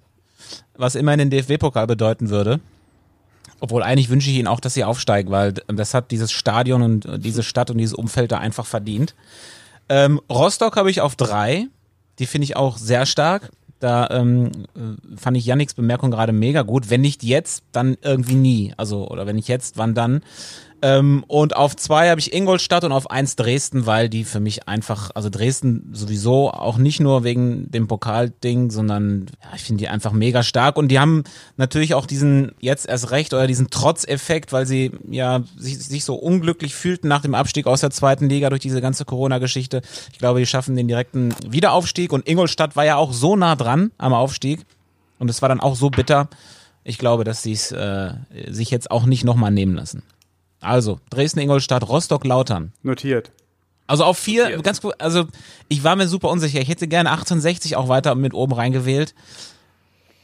[0.77, 2.61] was immer in den DFB-Pokal bedeuten würde.
[3.61, 7.25] Obwohl eigentlich wünsche ich ihnen auch, dass sie aufsteigen, weil das hat dieses Stadion und
[7.25, 9.15] diese Stadt und dieses Umfeld da einfach verdient.
[9.89, 11.67] Ähm, Rostock habe ich auf drei.
[12.19, 13.51] Die finde ich auch sehr stark.
[13.79, 16.89] Da ähm, äh, fand ich Yannicks Bemerkung gerade mega gut.
[16.89, 18.73] Wenn nicht jetzt, dann irgendwie nie.
[18.77, 20.23] Also, oder wenn nicht jetzt, wann dann?
[20.83, 24.69] Ähm, und auf zwei habe ich Ingolstadt und auf eins Dresden, weil die für mich
[24.69, 29.89] einfach, also Dresden sowieso auch nicht nur wegen dem Pokalding, sondern ja, ich finde die
[29.89, 31.25] einfach mega stark und die haben
[31.57, 36.15] natürlich auch diesen jetzt erst recht oder diesen Trotzeffekt, weil sie ja sich, sich so
[36.15, 39.81] unglücklich fühlten nach dem Abstieg aus der zweiten Liga durch diese ganze Corona-Geschichte.
[40.13, 43.93] Ich glaube, die schaffen den direkten Wiederaufstieg und Ingolstadt war ja auch so nah dran
[43.97, 44.61] am Aufstieg
[45.19, 46.29] und es war dann auch so bitter.
[46.85, 48.13] Ich glaube, dass sie es äh,
[48.49, 50.03] sich jetzt auch nicht nochmal nehmen lassen.
[50.67, 52.73] Also, Dresden, Ingolstadt, Rostock, Lautern.
[52.83, 53.31] Notiert.
[53.87, 54.65] Also auf vier, Notiert.
[54.65, 55.27] ganz gut, also
[55.69, 56.61] ich war mir super unsicher.
[56.61, 59.15] Ich hätte gerne 1860 auch weiter mit oben reingewählt.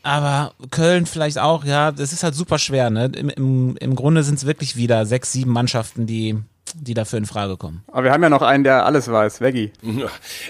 [0.03, 3.13] Aber Köln vielleicht auch, ja, das ist halt super schwer, ne?
[3.15, 6.39] Im, im, im Grunde sind es wirklich wieder sechs, sieben Mannschaften, die
[6.75, 7.83] die dafür in Frage kommen.
[7.89, 9.73] Aber wir haben ja noch einen, der alles weiß, Veggie.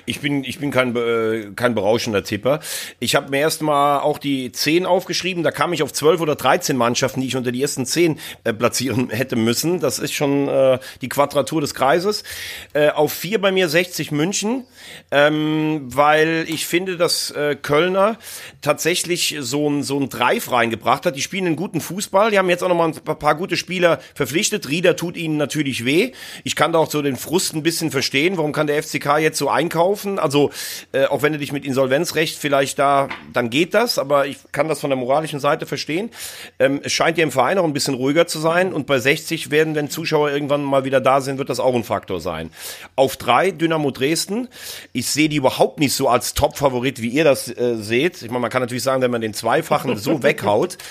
[0.04, 2.60] Ich bin, ich bin kein, äh, kein berauschender Tipper.
[2.98, 6.76] Ich habe mir erstmal auch die 10 aufgeschrieben, da kam ich auf 12 oder 13
[6.76, 9.80] Mannschaften, die ich unter die ersten 10 äh, platzieren hätte müssen.
[9.80, 12.24] Das ist schon äh, die Quadratur des Kreises.
[12.72, 14.64] Äh, auf 4 bei mir 60 München,
[15.10, 18.18] ähm, weil ich finde, dass äh, Kölner
[18.60, 21.16] tatsächlich so ein, so ein Dreif reingebracht hat.
[21.16, 24.68] Die spielen einen guten Fußball, die haben jetzt auch nochmal ein paar gute Spieler verpflichtet.
[24.68, 26.11] Rieder tut ihnen natürlich weh.
[26.44, 28.36] Ich kann da auch so den Frust ein bisschen verstehen.
[28.36, 30.18] Warum kann der FCK jetzt so einkaufen?
[30.18, 30.50] Also,
[30.92, 34.68] äh, auch wenn du dich mit Insolvenzrecht vielleicht da, dann geht das, aber ich kann
[34.68, 36.10] das von der moralischen Seite verstehen.
[36.58, 39.50] Ähm, es scheint ja im Verein auch ein bisschen ruhiger zu sein und bei 60
[39.50, 42.50] werden, wenn Zuschauer irgendwann mal wieder da sind, wird das auch ein Faktor sein.
[42.96, 44.48] Auf drei Dynamo Dresden.
[44.92, 48.22] Ich sehe die überhaupt nicht so als Top-Favorit, wie ihr das äh, seht.
[48.22, 50.78] Ich meine, man kann natürlich sagen, wenn man den Zweifachen so weghaut,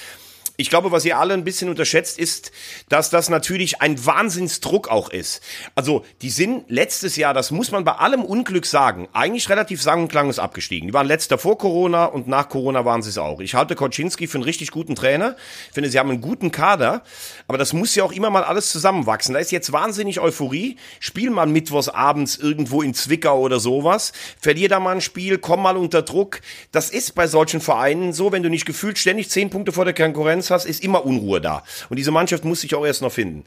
[0.61, 2.51] ich glaube, was ihr alle ein bisschen unterschätzt, ist,
[2.87, 5.41] dass das natürlich ein Wahnsinnsdruck auch ist.
[5.73, 10.03] Also, die sind letztes Jahr, das muss man bei allem Unglück sagen, eigentlich relativ sang-
[10.03, 10.87] und klanglos abgestiegen.
[10.87, 13.39] Die waren letzter vor Corona und nach Corona waren sie es auch.
[13.39, 15.35] Ich halte Koczynski für einen richtig guten Trainer.
[15.67, 17.01] Ich finde, sie haben einen guten Kader,
[17.47, 19.33] aber das muss ja auch immer mal alles zusammenwachsen.
[19.33, 20.77] Da ist jetzt wahnsinnig Euphorie.
[20.99, 24.13] Spiel mal mittwochs abends irgendwo in Zwickau oder sowas.
[24.39, 26.41] Verlier da mal ein Spiel, komm mal unter Druck.
[26.71, 29.95] Das ist bei solchen Vereinen so, wenn du nicht gefühlt ständig zehn Punkte vor der
[29.95, 31.63] Konkurrenz hast, ist immer Unruhe da.
[31.89, 33.45] Und diese Mannschaft muss sich auch erst noch finden.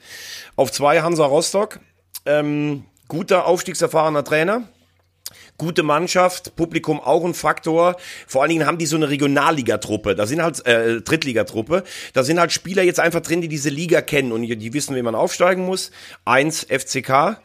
[0.57, 1.81] Auf zwei Hansa Rostock.
[2.27, 4.69] Ähm, guter, aufstiegserfahrener Trainer.
[5.57, 7.97] Gute Mannschaft, Publikum auch ein Faktor.
[8.27, 10.17] Vor allen Dingen haben die so eine Regionalligatruppe.
[10.17, 11.85] Da sind halt äh, Drittligatruppe.
[12.13, 15.03] Da sind halt Spieler jetzt einfach drin, die diese Liga kennen und die, wissen, wie
[15.03, 15.93] man aufsteigen muss.
[16.25, 17.39] Eins FCK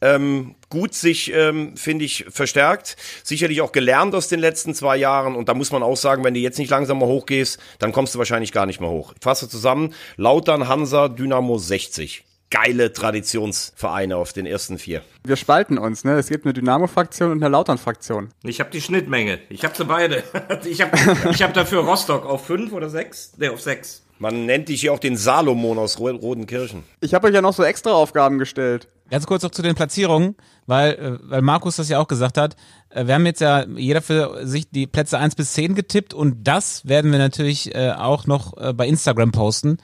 [0.00, 2.96] ähm, gut sich, ähm, finde ich, verstärkt.
[3.22, 5.36] Sicherlich auch gelernt aus den letzten zwei Jahren.
[5.36, 8.14] Und da muss man auch sagen, wenn du jetzt nicht langsam mal hochgehst, dann kommst
[8.14, 9.12] du wahrscheinlich gar nicht mehr hoch.
[9.14, 9.92] Ich fasse zusammen.
[10.16, 15.00] Lautern, Hansa, Dynamo 60 geile Traditionsvereine auf den ersten vier.
[15.24, 16.18] Wir spalten uns, ne?
[16.18, 18.28] Es gibt eine Dynamo-Fraktion und eine Lautern-Fraktion.
[18.44, 19.38] Ich habe die Schnittmenge.
[19.48, 20.22] Ich habe sie beide.
[20.64, 20.92] Ich habe
[21.30, 23.32] ich hab dafür Rostock auf fünf oder sechs?
[23.38, 24.02] Ne, auf sechs.
[24.18, 26.84] Man nennt dich hier auch den Salomon aus Rodenkirchen.
[27.00, 28.86] Ich habe euch ja noch so extra Aufgaben gestellt.
[29.12, 32.56] Ganz kurz noch zu den Platzierungen, weil, äh, weil Markus das ja auch gesagt hat.
[32.88, 36.44] Äh, Wir haben jetzt ja jeder für sich die Plätze 1 bis 10 getippt und
[36.44, 39.76] das werden wir natürlich äh, auch noch bei Instagram posten,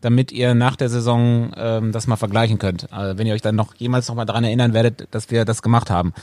[0.00, 2.90] damit ihr nach der Saison ähm, das mal vergleichen könnt.
[2.90, 5.60] Also wenn ihr euch dann noch jemals noch mal daran erinnern werdet, dass wir das
[5.60, 6.14] gemacht haben.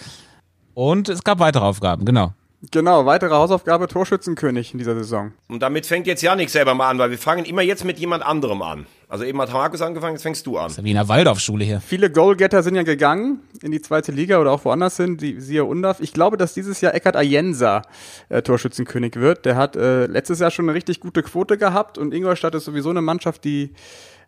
[0.74, 2.34] Und es gab weitere Aufgaben, genau.
[2.72, 5.32] Genau, weitere Hausaufgabe Torschützenkönig in dieser Saison.
[5.48, 8.26] Und damit fängt jetzt Janik selber mal an, weil wir fangen immer jetzt mit jemand
[8.26, 8.88] anderem an.
[9.10, 10.66] Also eben hat Markus angefangen, jetzt fängst du an.
[10.66, 11.80] Das ist ja wie in der Waldorfschule hier.
[11.80, 15.64] Viele Goalgetter sind ja gegangen in die zweite Liga oder auch woanders hin, die siehe
[15.64, 16.02] Undaf.
[16.02, 17.84] Ich glaube, dass dieses Jahr Eckhard Ayensa
[18.28, 19.46] äh, Torschützenkönig wird.
[19.46, 22.90] Der hat äh, letztes Jahr schon eine richtig gute Quote gehabt und Ingolstadt ist sowieso
[22.90, 23.72] eine Mannschaft, die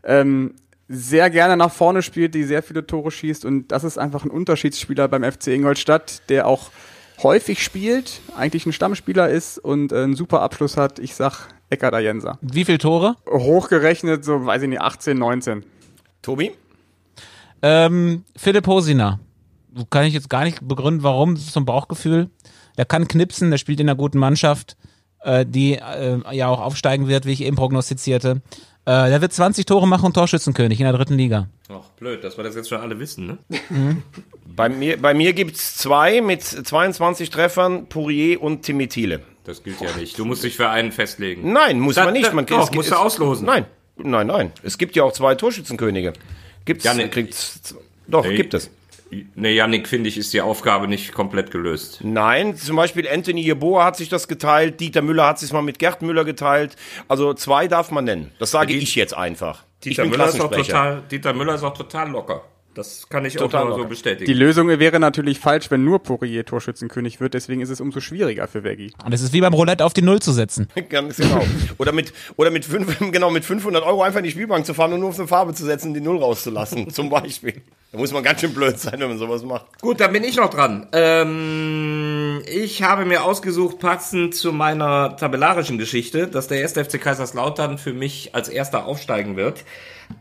[0.04, 0.56] ähm,
[0.88, 4.32] sehr gerne nach vorne spielt, die sehr viele Tore schießt und das ist einfach ein
[4.32, 6.72] Unterschiedsspieler beim FC Ingolstadt, der auch
[7.24, 11.00] häufig spielt, eigentlich ein Stammspieler ist und äh, einen super Abschluss hat.
[11.00, 12.38] Ich sag Eckhard Ayensa.
[12.42, 13.16] Wie viele Tore?
[13.30, 15.66] Hochgerechnet, so weiß ich nicht, 18, 19.
[16.22, 16.52] Tobi?
[17.62, 19.20] Ähm, Philipp Hosiner.
[19.90, 21.36] Kann ich jetzt gar nicht begründen, warum.
[21.36, 22.30] Das ist so ein Bauchgefühl.
[22.78, 24.78] Der kann knipsen, der spielt in einer guten Mannschaft,
[25.22, 28.42] äh, die äh, ja auch aufsteigen wird, wie ich eben prognostizierte.
[28.90, 31.48] Äh, der wird 20 Tore machen und Torschützenkönig in der dritten Liga.
[31.72, 33.38] Ach, blöd, dass wir das jetzt schon alle wissen, ne?
[34.56, 39.22] Bei mir, bei mir gibt's zwei mit 22 Treffern, Pourier und Timmy Thiele.
[39.44, 40.18] Das gilt ja nicht.
[40.18, 41.54] Du musst dich für einen festlegen.
[41.54, 42.34] Nein, muss Da- man nicht.
[42.34, 43.46] Man doch, es- musst du es- auslosen.
[43.46, 43.66] Nein,
[43.98, 44.52] nein, nein.
[44.64, 46.14] Es gibt ja auch zwei Torschützenkönige.
[46.66, 47.76] Gibt's, Ja, ne- kriegt's,
[48.08, 48.36] doch, Nee.
[48.36, 48.70] gibt es.
[49.36, 52.00] Nee, Yannick, finde ich, ist die Aufgabe nicht komplett gelöst.
[52.04, 55.80] Nein, zum Beispiel Anthony Jeboa hat sich das geteilt, Dieter Müller hat sich mal mit
[55.80, 56.76] Gerd Müller geteilt.
[57.08, 58.32] Also zwei darf man nennen.
[58.40, 59.64] Das sage Die- ich jetzt einfach.
[59.84, 62.44] Dieter ich bin Müller, ist auch total, Dieter Müller ist auch total locker.
[62.76, 64.26] Das kann ich Total auch mal so bestätigen.
[64.26, 68.48] Die Lösung wäre natürlich falsch, wenn nur Poirier Torschützenkönig wird, deswegen ist es umso schwieriger
[68.48, 68.94] für Veggie.
[69.04, 70.68] Und es ist wie beim Roulette auf die Null zu setzen.
[70.90, 71.44] Ganz genau.
[71.80, 74.94] Oder mit, oder mit, fünf, genau, mit 500 Euro einfach in die Spielbank zu fahren
[74.94, 77.62] und nur auf eine Farbe zu setzen die Null rauszulassen, zum Beispiel.
[77.92, 79.66] Da muss man ganz schön blöd sein, wenn man sowas macht.
[79.82, 80.88] Gut, dann bin ich noch dran.
[80.92, 87.80] Ähm, ich habe mir ausgesucht, passend zu meiner tabellarischen Geschichte, dass der erste FC Kaiserslautern
[87.80, 89.64] für mich als erster aufsteigen wird.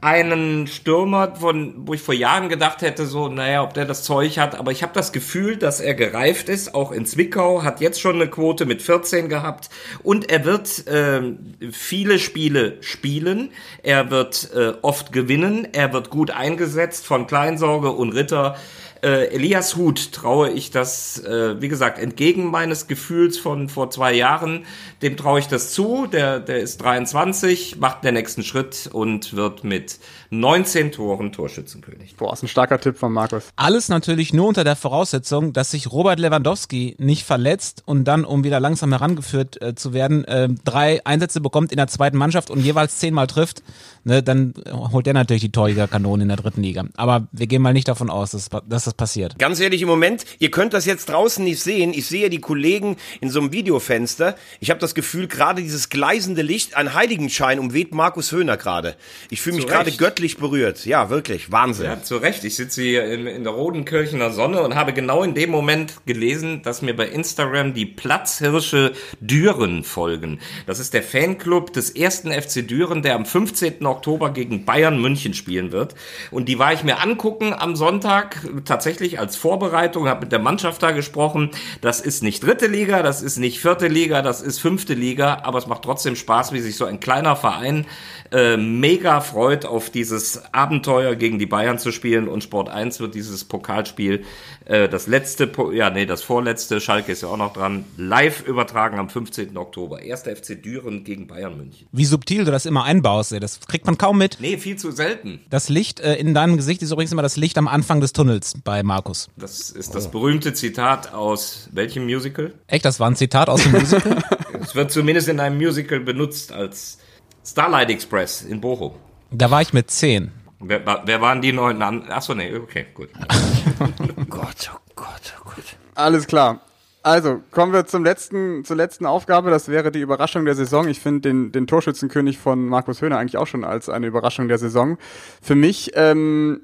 [0.01, 4.39] Einen Stürmer, von, wo ich vor Jahren gedacht hätte, so, naja, ob der das Zeug
[4.39, 8.01] hat, aber ich habe das Gefühl, dass er gereift ist, auch in Zwickau, hat jetzt
[8.01, 9.71] schon eine Quote mit 14 gehabt.
[10.05, 13.51] Und er wird ähm, viele Spiele spielen,
[13.83, 18.57] er wird äh, oft gewinnen, er wird gut eingesetzt von Kleinsorge und Ritter.
[19.03, 24.13] Äh, Elias Huth traue ich das, äh, wie gesagt, entgegen meines Gefühls von vor zwei
[24.13, 24.65] Jahren,
[25.03, 26.07] dem traue ich das zu.
[26.07, 29.99] Der, der ist 23, macht den nächsten Schritt und wird mit
[30.31, 32.17] 19 Toren Torschützenkönig.
[32.17, 33.45] Boah, ist ein starker Tipp von Markus.
[33.57, 38.45] Alles natürlich nur unter der Voraussetzung, dass sich Robert Lewandowski nicht verletzt und dann, um
[38.45, 42.61] wieder langsam herangeführt äh, zu werden, äh, drei Einsätze bekommt in der zweiten Mannschaft und
[42.61, 43.63] jeweils zehnmal trifft.
[44.05, 46.85] Ne, dann holt er natürlich die Torjägerkanone in der dritten Liga.
[46.97, 49.39] Aber wir gehen mal nicht davon aus, dass, dass das passiert.
[49.39, 51.93] Ganz ehrlich, im Moment, ihr könnt das jetzt draußen nicht sehen.
[51.95, 54.37] Ich sehe die Kollegen in so einem Videofenster.
[54.61, 58.97] Ich habe das Gefühl, gerade dieses gleisende Licht, ein Heiligenschein umweht Markus Höhner gerade.
[59.31, 60.87] Ich fühle mich gerade göttlich berührt.
[60.87, 61.87] Ja, wirklich, Wahnsinn.
[61.87, 62.45] Ja, zu Recht.
[62.45, 66.63] Ich sitze hier in, in der Rodenkirchener Sonne und habe genau in dem Moment gelesen,
[66.63, 70.41] dass mir bei Instagram die Platzhirsche Düren folgen.
[70.67, 73.85] Das ist der Fanclub des ersten FC Düren, der am 15.
[73.85, 75.95] Oktober gegen Bayern München spielen wird.
[76.31, 78.47] Und die war ich mir angucken am Sonntag,
[78.79, 81.51] tatsächlich als Vorbereitung, habe mit der Mannschaft da gesprochen.
[81.81, 85.59] Das ist nicht dritte Liga, das ist nicht vierte Liga, das ist fünfte Liga, aber
[85.59, 87.87] es macht trotzdem Spaß, wie sich so ein kleiner Verein
[88.31, 93.17] äh, mega freut, auf dieses Abenteuer gegen die Bayern zu spielen und Sport 1 wird
[93.17, 94.23] dieses Pokalspiel,
[94.67, 98.99] äh, das letzte, ja nee, das vorletzte, Schalke ist ja auch noch dran, live übertragen
[98.99, 99.57] am 15.
[99.57, 100.03] Oktober.
[100.03, 101.89] Erster FC Düren gegen Bayern München.
[101.91, 104.39] Wie subtil du das immer einbaust, ey, das kriegt man kaum mit.
[104.41, 105.41] Nee, viel zu selten.
[105.51, 108.55] Das Licht äh, in deinem Gesicht ist übrigens immer das Licht am Anfang des Tunnels
[108.69, 109.31] bei Markus.
[109.37, 112.53] Das ist das berühmte Zitat aus welchem Musical?
[112.67, 114.19] Echt, das war ein Zitat aus dem Musical?
[114.61, 116.99] Es wird zumindest in einem Musical benutzt als
[117.47, 118.93] Starlight Express in Bochum.
[119.31, 120.33] da war ich mit zehn.
[120.61, 121.81] Wer, wer waren die neuen?
[121.81, 123.09] An Achso, nee, okay, gut.
[124.29, 125.65] Gott, oh Gott, oh Gott.
[125.95, 126.61] Alles klar.
[127.03, 129.51] Also, kommen wir zum letzten, zur letzten Aufgabe.
[129.51, 130.89] Das wäre die Überraschung der Saison.
[130.89, 134.59] Ich finde den, den Torschützenkönig von Markus Höhner eigentlich auch schon als eine Überraschung der
[134.59, 134.99] Saison.
[135.41, 136.61] Für mich ähm,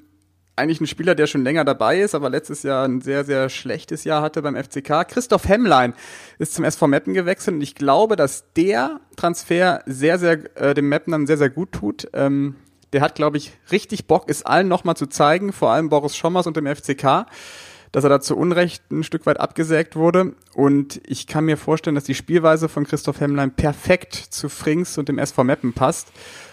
[0.56, 4.04] eigentlich ein Spieler, der schon länger dabei ist, aber letztes Jahr ein sehr, sehr schlechtes
[4.04, 5.08] Jahr hatte beim FCK.
[5.08, 5.94] Christoph Hemmlein
[6.38, 10.88] ist zum SV Meppen gewechselt und ich glaube, dass der Transfer sehr, sehr äh, dem
[10.88, 12.08] Meppenern sehr, sehr gut tut.
[12.12, 12.56] Ähm,
[12.92, 16.46] der hat, glaube ich, richtig Bock, es allen nochmal zu zeigen, vor allem Boris Schommers
[16.46, 17.26] und dem FCK
[17.94, 20.34] dass er da zu Unrecht ein Stück weit abgesägt wurde.
[20.52, 25.08] Und ich kann mir vorstellen, dass die Spielweise von Christoph Hemmlein perfekt zu Frings und
[25.08, 26.08] dem SV Meppen passt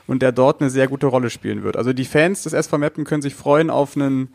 [0.08, 1.78] und der dort eine sehr gute Rolle spielen wird.
[1.78, 4.34] Also die Fans des SV Meppen können sich freuen auf einen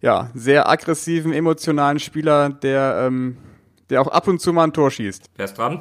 [0.00, 3.36] ja, sehr aggressiven, emotionalen Spieler, der, ähm,
[3.90, 5.30] der auch ab und zu mal ein Tor schießt.
[5.36, 5.80] Wer ist dran?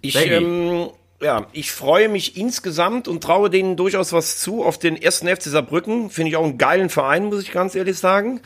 [0.00, 0.88] Ich, ähm,
[1.20, 5.44] ja, ich freue mich insgesamt und traue denen durchaus was zu auf den ersten FC
[5.44, 6.10] Saarbrücken.
[6.10, 8.40] Finde ich auch einen geilen Verein, muss ich ganz ehrlich sagen.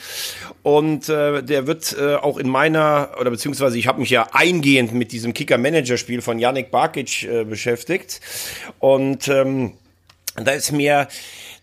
[0.62, 4.94] Und äh, der wird äh, auch in meiner, oder beziehungsweise ich habe mich ja eingehend
[4.94, 8.20] mit diesem Kicker-Manager-Spiel von Yannick Barkic äh, beschäftigt.
[8.78, 9.74] Und ähm,
[10.36, 11.08] da ist mir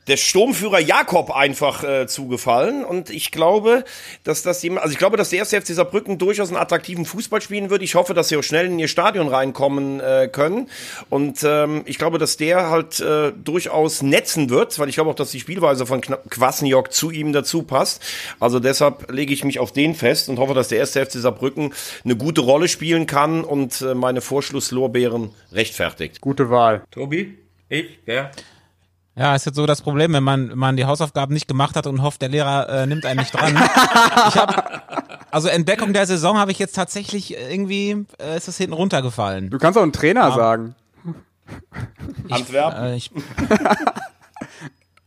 [0.10, 3.86] der Sturmführer Jakob einfach äh, zugefallen und ich glaube,
[4.24, 7.42] dass das jemand, also ich glaube, dass der erste FC Saarbrücken durchaus einen attraktiven Fußball
[7.42, 7.82] spielen wird.
[7.82, 10.70] Ich hoffe, dass sie auch schnell in ihr Stadion reinkommen äh, können
[11.10, 15.16] und ähm, ich glaube, dass der halt äh, durchaus netzen wird, weil ich glaube auch,
[15.16, 18.02] dass die Spielweise von Kwasniok zu ihm dazu passt.
[18.40, 21.74] Also deshalb lege ich mich auf den fest und hoffe, dass der erste FC Saarbrücken
[22.04, 26.22] eine gute Rolle spielen kann und äh, meine Vorschlusslorbeeren rechtfertigt.
[26.22, 26.84] Gute Wahl.
[26.92, 27.38] Tobi?
[27.70, 28.00] Ich?
[28.06, 28.16] Wer?
[28.16, 28.32] Ja,
[29.36, 32.02] ist jetzt so das Problem, wenn man, wenn man die Hausaufgaben nicht gemacht hat und
[32.02, 33.54] hofft, der Lehrer äh, nimmt einen nicht dran.
[33.54, 38.74] ich hab, also Entdeckung der Saison habe ich jetzt tatsächlich irgendwie, äh, ist es hinten
[38.74, 39.50] runtergefallen.
[39.50, 40.76] Du kannst auch einen Trainer sagen.
[42.30, 42.84] Antwerpen.
[42.84, 43.12] Äh, ich,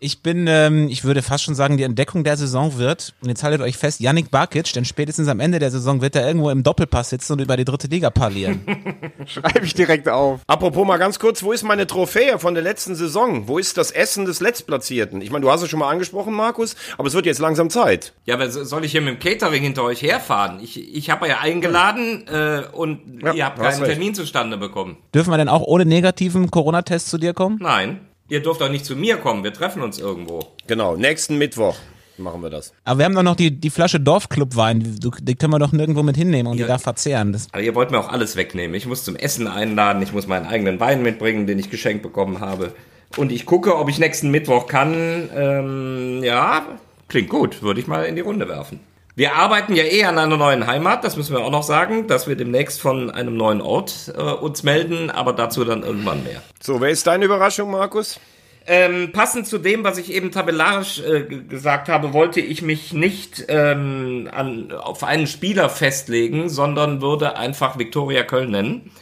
[0.02, 3.42] ich bin, ähm, ich würde fast schon sagen, die Entdeckung der Saison wird, und jetzt
[3.42, 6.62] haltet euch fest, Yannick Barkic, denn spätestens am Ende der Saison wird er irgendwo im
[6.62, 8.60] Doppelpass sitzen und über die dritte Liga parlieren.
[9.26, 10.40] Schreibe ich direkt auf.
[10.46, 13.48] Apropos mal ganz kurz, wo ist meine Trophäe von der letzten Saison?
[13.48, 15.22] Wo ist das Essen des Letztplatzierten?
[15.22, 18.12] Ich meine, du hast es schon mal angesprochen, Markus, aber es wird jetzt langsam Zeit.
[18.26, 20.58] Ja, aber so- soll ich hier mit dem Catering hinter euch herfahren?
[20.62, 23.92] Ich, ich habe ja eingeladen äh, und Ja, ihr habt keinen recht.
[23.92, 24.96] Termin zustande bekommen.
[25.14, 27.58] Dürfen wir denn auch ohne negativen Corona-Test zu dir kommen?
[27.60, 29.44] Nein, ihr dürft auch nicht zu mir kommen.
[29.44, 30.40] Wir treffen uns irgendwo.
[30.66, 31.76] Genau, nächsten Mittwoch
[32.18, 32.72] machen wir das.
[32.84, 36.16] Aber wir haben doch noch die, die Flasche Dorfclub-Wein, die, können wir doch nirgendwo mit
[36.16, 36.66] hinnehmen und Ja.
[36.66, 37.32] die da verzehren.
[37.32, 38.74] Das, Aber ihr wollt mir auch alles wegnehmen.
[38.74, 42.40] Ich muss zum Essen einladen, ich muss meinen eigenen Wein mitbringen, den ich geschenkt bekommen
[42.40, 42.72] habe.
[43.16, 45.28] Und ich gucke, ob ich nächsten Mittwoch kann.
[45.34, 46.66] Ähm, ja,
[47.08, 48.80] klingt gut, würde ich mal in die Runde werfen.
[49.14, 52.28] Wir arbeiten ja eh an einer neuen Heimat, das müssen wir auch noch sagen, dass
[52.28, 56.42] wir demnächst von einem neuen Ort äh, uns melden, aber dazu dann irgendwann mehr.
[56.62, 58.18] So, wer ist deine Überraschung, Markus?
[58.66, 63.44] Ähm, passend zu dem, was ich eben tabellarisch äh, gesagt habe, wollte ich mich nicht
[63.48, 68.92] ähm, an, auf einen Spieler festlegen, sondern würde einfach Viktoria Köln nennen.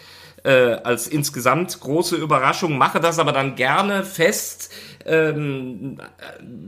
[0.42, 4.72] Äh, als insgesamt große Überraschung, mache das aber dann gerne fest
[5.06, 5.98] ähm,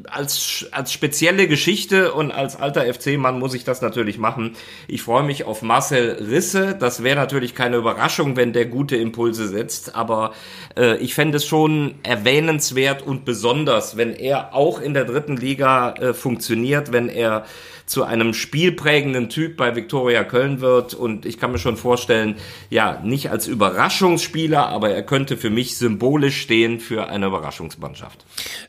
[0.09, 4.57] als, als spezielle Geschichte und als alter FC-Mann muss ich das natürlich machen.
[4.89, 6.77] Ich freue mich auf Marcel Risse.
[6.79, 10.33] Das wäre natürlich keine Überraschung, wenn der gute Impulse setzt, aber
[10.77, 15.93] äh, ich fände es schon erwähnenswert und besonders, wenn er auch in der dritten Liga
[15.95, 17.45] äh, funktioniert, wenn er
[17.87, 22.37] zu einem spielprägenden Typ bei Viktoria Köln wird und ich kann mir schon vorstellen,
[22.71, 28.22] ja, nicht als Überraschungsspieler, aber er könnte für mich symbolisch stehen für eine Überraschungsmannschaft.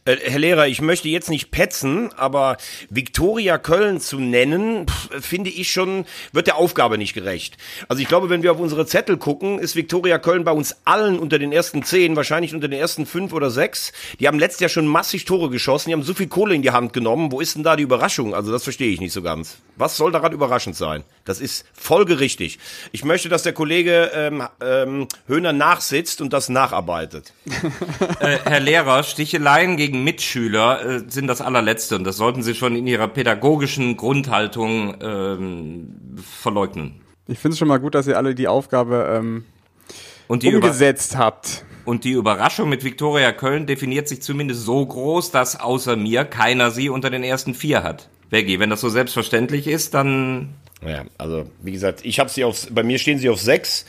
[0.05, 2.57] Äh, Herr Lehrer, ich möchte jetzt nicht petzen, aber
[2.89, 7.57] Viktoria Köln zu nennen, pff, finde ich schon, wird der Aufgabe nicht gerecht.
[7.87, 11.19] Also ich glaube, wenn wir auf unsere Zettel gucken, ist Viktoria Köln bei uns allen
[11.19, 13.93] unter den ersten zehn, wahrscheinlich unter den ersten fünf oder sechs.
[14.19, 16.71] Die haben letztes Jahr schon massig Tore geschossen, die haben so viel Kohle in die
[16.71, 17.31] Hand genommen.
[17.31, 18.33] Wo ist denn da die Überraschung?
[18.35, 19.57] Also das verstehe ich nicht so ganz.
[19.75, 21.03] Was soll daran überraschend sein?
[21.25, 22.59] Das ist folgerichtig.
[22.91, 27.33] Ich möchte, dass der Kollege ähm, ähm, Höhner nachsitzt und das nacharbeitet.
[28.19, 29.03] Äh, Herr Lehrer,
[29.43, 33.97] Sticheleien gegen Mitschüler äh, sind das allerletzte und das sollten Sie schon in Ihrer pädagogischen
[33.97, 35.89] Grundhaltung ähm,
[36.41, 37.01] verleugnen.
[37.27, 39.43] Ich finde es schon mal gut, dass ihr alle die Aufgabe ähm,
[40.29, 41.65] Und die, Über umgesetzt habt.
[41.83, 46.71] und die Überraschung mit Viktoria Köln definiert sich zumindest so groß, dass außer mir keiner
[46.71, 48.07] sie unter den ersten vier hat.
[48.29, 52.67] Veggie, wenn das so selbstverständlich ist, dann Ja, also wie gesagt, ich habe sie auf,
[52.71, 53.85] bei mir stehen sie auf sechs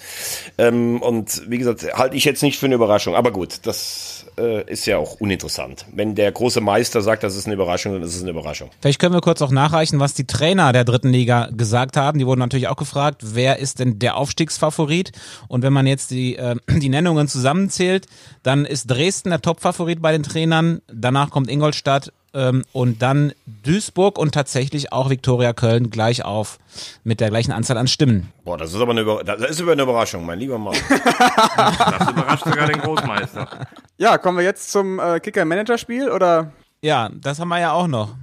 [0.58, 3.14] ähm, und wie gesagt, halte ich jetzt nicht für eine Überraschung.
[3.14, 5.86] Aber gut, das äh, ist ja auch uninteressant.
[5.92, 8.70] Wenn der große Meister sagt, das ist eine Überraschung, dann ist es eine Überraschung.
[8.80, 12.18] Vielleicht können wir kurz auch nachreichen, was die Trainer der dritten Liga gesagt haben.
[12.18, 15.12] Die wurden natürlich auch gefragt, wer ist denn der Aufstiegsfavorit?
[15.48, 18.06] Und wenn man jetzt die, äh, die Nennungen zusammenzählt,
[18.42, 20.80] dann ist Dresden der Topfavorit bei den Trainern.
[20.92, 26.58] Danach kommt Ingolstadt ähm, und dann Duisburg und tatsächlich auch Viktoria Köln gleich auf
[27.04, 28.32] mit der gleichen Anzahl an Stimmen.
[28.44, 30.74] Boah, das ist aber eine, Über das ist aber eine Überraschung, mein lieber Mann.
[30.88, 33.48] das überrascht sogar den Großmeister.
[33.96, 36.52] Ja, kommen wir jetzt zum äh, Kicker-Manager-Spiel oder?
[36.82, 38.14] Ja, das haben wir ja auch noch.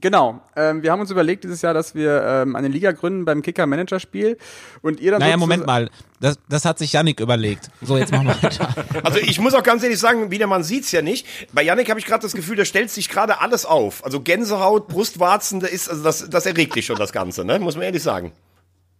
[0.00, 0.40] Genau.
[0.56, 4.36] Ähm, wir haben uns überlegt dieses Jahr, dass wir ähm, eine Liga gründen beim Kicker-Manager-Spiel
[4.82, 5.90] und ihr dann Naja, Moment mal.
[6.20, 7.70] Das, das hat sich Yannick überlegt.
[7.82, 8.74] So, jetzt machen wir weiter.
[9.04, 11.26] Also ich muss auch ganz ehrlich sagen, wieder man sieht's ja nicht.
[11.52, 14.04] Bei Yannick habe ich gerade das Gefühl, da stellt sich gerade alles auf.
[14.04, 17.58] Also Gänsehaut, Brustwarzen, da ist, also das, das erregt dich schon das Ganze, ne?
[17.58, 18.32] Muss man ehrlich sagen.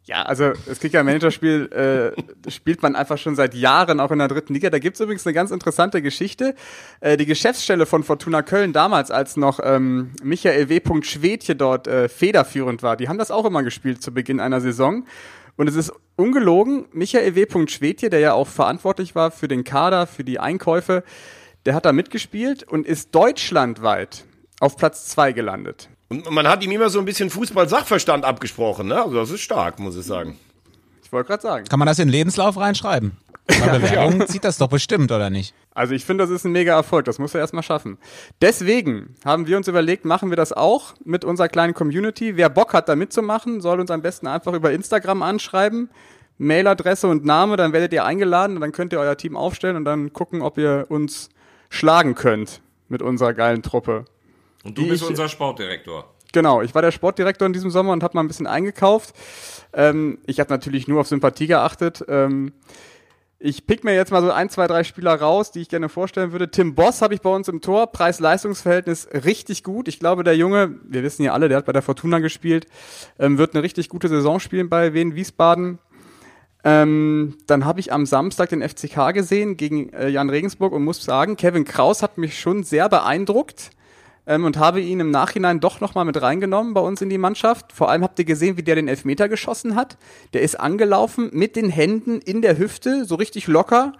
[0.06, 2.14] Ja, also das Kicker-Manager-Spiel
[2.46, 4.70] äh, spielt man einfach schon seit Jahren auch in der dritten Liga.
[4.70, 6.54] Da gibt's übrigens eine ganz interessante Geschichte.
[7.00, 10.80] Äh, die Geschäftsstelle von Fortuna Köln damals, als noch ähm, Michael W.
[11.02, 15.06] Schwedje dort äh, federführend war, die haben das auch immer gespielt zu Beginn einer Saison.
[15.56, 17.66] Und es ist ungelogen, Michael W.
[17.66, 21.02] Schwedje, der ja auch verantwortlich war für den Kader, für die Einkäufe,
[21.64, 24.24] der hat da mitgespielt und ist deutschlandweit
[24.60, 25.88] auf Platz zwei gelandet.
[26.08, 29.02] Und man hat ihm immer so ein bisschen Fußball-Sachverstand abgesprochen, ne?
[29.02, 30.38] Also das ist stark, muss ich sagen.
[31.02, 31.66] Ich wollte gerade sagen.
[31.66, 33.16] Kann man das in den Lebenslauf reinschreiben?
[33.46, 35.54] Bei Bewerbung zieht das doch bestimmt, oder nicht?
[35.72, 37.04] Also ich finde, das ist ein mega Erfolg.
[37.04, 37.98] Das muss er erstmal schaffen.
[38.40, 42.36] Deswegen haben wir uns überlegt, machen wir das auch mit unserer kleinen Community.
[42.36, 45.90] Wer Bock hat, da mitzumachen, soll uns am besten einfach über Instagram anschreiben.
[46.38, 49.84] Mailadresse und Name, dann werdet ihr eingeladen und dann könnt ihr euer Team aufstellen und
[49.84, 51.30] dann gucken, ob ihr uns
[51.70, 54.04] schlagen könnt mit unserer geilen Truppe.
[54.66, 56.12] Und du bist ich- unser Sportdirektor.
[56.32, 59.14] Genau, ich war der Sportdirektor in diesem Sommer und habe mal ein bisschen eingekauft.
[59.72, 62.04] Ähm, ich habe natürlich nur auf Sympathie geachtet.
[62.08, 62.52] Ähm,
[63.38, 66.32] ich pick mir jetzt mal so ein, zwei, drei Spieler raus, die ich gerne vorstellen
[66.32, 66.50] würde.
[66.50, 67.86] Tim Boss habe ich bei uns im Tor.
[67.92, 69.88] Preis-Leistungs-Verhältnis richtig gut.
[69.88, 72.66] Ich glaube, der Junge, wir wissen ja alle, der hat bei der Fortuna gespielt,
[73.18, 75.78] ähm, wird eine richtig gute Saison spielen bei Wien Wiesbaden.
[76.64, 81.02] Ähm, dann habe ich am Samstag den FCK gesehen gegen äh, Jan Regensburg und muss
[81.02, 83.70] sagen, Kevin Kraus hat mich schon sehr beeindruckt
[84.26, 87.72] ähm, und habe ihn im Nachhinein doch nochmal mit reingenommen bei uns in die Mannschaft.
[87.72, 89.96] Vor allem habt ihr gesehen, wie der den Elfmeter geschossen hat.
[90.32, 93.92] Der ist angelaufen mit den Händen in der Hüfte, so richtig locker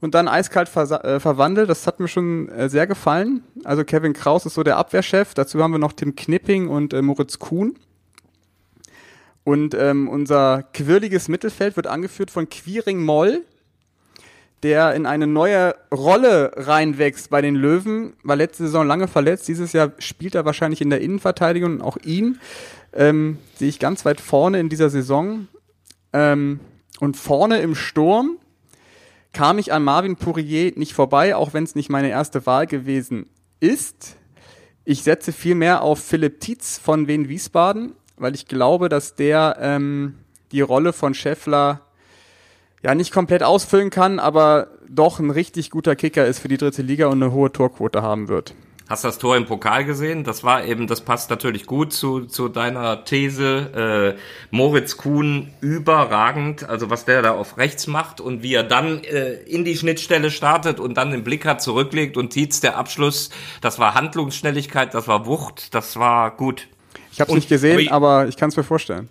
[0.00, 1.68] und dann eiskalt versa- äh, verwandelt.
[1.68, 3.42] Das hat mir schon äh, sehr gefallen.
[3.64, 5.34] Also Kevin Kraus ist so der Abwehrchef.
[5.34, 7.74] Dazu haben wir noch Tim Knipping und äh, Moritz Kuhn.
[9.44, 13.44] Und ähm, unser quirliges Mittelfeld wird angeführt von Quiring Moll,
[14.62, 18.14] der in eine neue Rolle reinwächst bei den Löwen.
[18.22, 19.48] War letzte Saison lange verletzt.
[19.48, 21.74] Dieses Jahr spielt er wahrscheinlich in der Innenverteidigung.
[21.74, 22.40] Und auch ihn
[22.92, 25.48] ähm, sehe ich ganz weit vorne in dieser Saison.
[26.12, 26.60] Ähm,
[27.00, 28.38] und vorne im Sturm
[29.32, 33.26] kam ich an Marvin Pourier nicht vorbei, auch wenn es nicht meine erste Wahl gewesen
[33.60, 34.16] ist.
[34.84, 39.58] Ich setze viel mehr auf Philipp Tietz von Wien Wiesbaden, weil ich glaube, dass der
[39.60, 40.14] ähm,
[40.50, 41.82] die Rolle von Scheffler
[42.82, 46.82] ja nicht komplett ausfüllen kann, aber doch ein richtig guter Kicker ist für die dritte
[46.82, 48.54] Liga und eine hohe Torquote haben wird.
[48.88, 50.24] Hast das Tor im Pokal gesehen?
[50.24, 54.14] Das war eben, das passt natürlich gut zu, zu deiner These.
[54.16, 54.18] Äh,
[54.50, 59.34] Moritz Kuhn überragend, also was der da auf rechts macht und wie er dann äh,
[59.42, 63.28] in die Schnittstelle startet und dann den Blick hat, zurücklegt und Tietz der Abschluss,
[63.60, 66.66] das war Handlungsschnelligkeit, das war Wucht, das war gut.
[67.12, 69.10] Ich habe es nicht gesehen, aber ich- aber ich kann es mir vorstellen.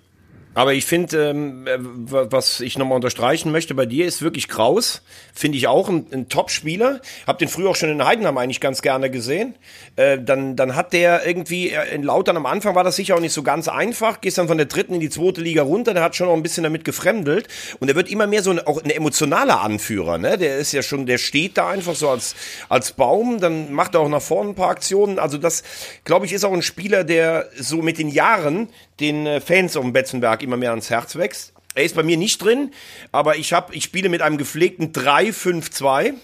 [0.57, 4.47] Aber ich finde, ähm, äh, wa- was ich nochmal unterstreichen möchte bei dir, ist wirklich
[4.47, 5.03] Kraus.
[5.35, 6.99] Finde ich auch ein, ein Top-Spieler.
[7.27, 9.53] Hab den früher auch schon in Heidenheim eigentlich ganz gerne gesehen.
[9.97, 13.19] Äh, dann, dann hat der irgendwie, äh, in Lautern am Anfang war das sicher auch
[13.19, 14.19] nicht so ganz einfach.
[14.19, 15.93] Gehst dann von der dritten in die zweite Liga runter.
[15.93, 17.47] Der hat schon auch ein bisschen damit gefremdelt.
[17.79, 20.17] Und er wird immer mehr so ein, auch ein emotionaler Anführer.
[20.17, 20.39] Ne?
[20.39, 22.33] Der ist ja schon, der steht da einfach so als,
[22.67, 23.39] als Baum.
[23.39, 25.19] Dann macht er auch nach vorne ein paar Aktionen.
[25.19, 25.61] Also das,
[26.03, 29.83] glaube ich, ist auch ein Spieler, der so mit den Jahren den äh, Fans auf
[29.83, 31.53] dem Betzenberg immer mehr ans Herz wächst.
[31.75, 32.71] Er ist bei mir nicht drin,
[33.11, 36.15] aber ich habe, ich spiele mit einem gepflegten 3-5-2.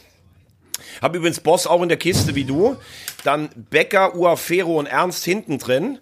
[1.01, 2.75] Hab übrigens Boss auch in der Kiste wie du.
[3.23, 5.99] Dann Becker, Uafero und Ernst hinten drin.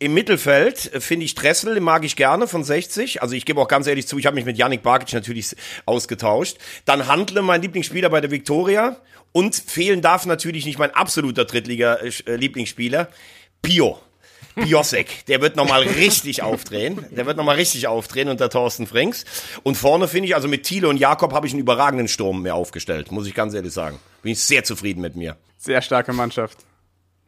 [0.00, 3.22] Im Mittelfeld äh, finde ich Dressel, den mag ich gerne von 60.
[3.22, 5.54] Also ich gebe auch ganz ehrlich zu, ich habe mich mit Yannick Barkic natürlich
[5.86, 6.58] ausgetauscht.
[6.84, 8.96] Dann Handle, mein Lieblingsspieler bei der Viktoria.
[9.30, 13.08] Und fehlen darf natürlich nicht mein absoluter Drittliga-Lieblingsspieler,
[13.62, 14.00] Pio.
[14.58, 17.04] Piosek, der wird nochmal richtig aufdrehen.
[17.10, 19.24] Der wird nochmal richtig aufdrehen unter Thorsten Frings.
[19.62, 22.54] Und vorne finde ich, also mit Thiele und Jakob habe ich einen überragenden Sturm mehr
[22.54, 23.98] aufgestellt, muss ich ganz ehrlich sagen.
[24.22, 25.36] Bin ich sehr zufrieden mit mir.
[25.56, 26.58] Sehr starke Mannschaft.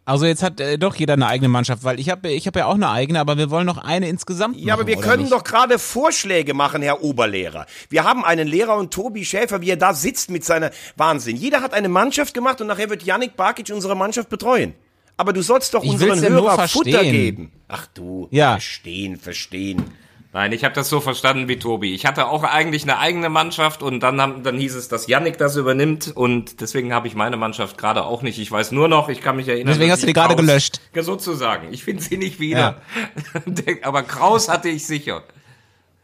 [0.06, 2.66] Also jetzt hat äh, doch jeder eine eigene Mannschaft, weil ich habe ich hab ja
[2.66, 5.32] auch eine eigene, aber wir wollen noch eine insgesamt Ja, aber machen, wir können nicht?
[5.32, 7.66] doch gerade Vorschläge machen, Herr Oberlehrer.
[7.90, 11.36] Wir haben einen Lehrer und Tobi Schäfer, wie er da sitzt mit seiner Wahnsinn.
[11.36, 14.74] Jeder hat eine Mannschaft gemacht und nachher wird Yannick Barkic unsere Mannschaft betreuen.
[15.20, 17.52] Aber du sollst doch Ich unseren ja Hörer Futter geben.
[17.68, 18.52] Ach du, Ja.
[18.52, 19.84] verstehen, verstehen.
[20.32, 21.92] Nein, ich habe das so verstanden wie Tobi.
[21.92, 25.36] Ich hatte auch eigentlich eine eigene Mannschaft und dann, haben, dann hieß es, dass Yannick
[25.36, 28.38] das übernimmt und deswegen habe ich meine Mannschaft gerade auch nicht.
[28.38, 29.74] Ich weiß nur noch, ich kann mich erinnern.
[29.74, 30.80] Deswegen dass hast du die gerade gelöscht.
[30.94, 31.70] Ja, sozusagen.
[31.72, 32.80] Ich finde sie nicht wieder.
[33.44, 35.22] Der- Aber Kraus hatte ich sicher.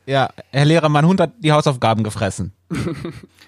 [0.05, 2.53] Ja, Herr Lehrer, mein Hund hat die Hausaufgaben gefressen.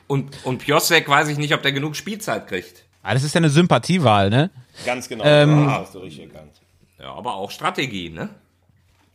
[0.06, 2.84] Und, und Piosek weiß ich nicht, ob der genug Spielzeit kriegt.
[3.03, 4.51] Ah, das ist ja eine Sympathiewahl, ne?
[4.84, 5.24] Ganz genau.
[5.24, 6.53] Ähm, ah, hast du richtig erkannt.
[6.99, 8.28] Ja, aber auch Strategie, ne?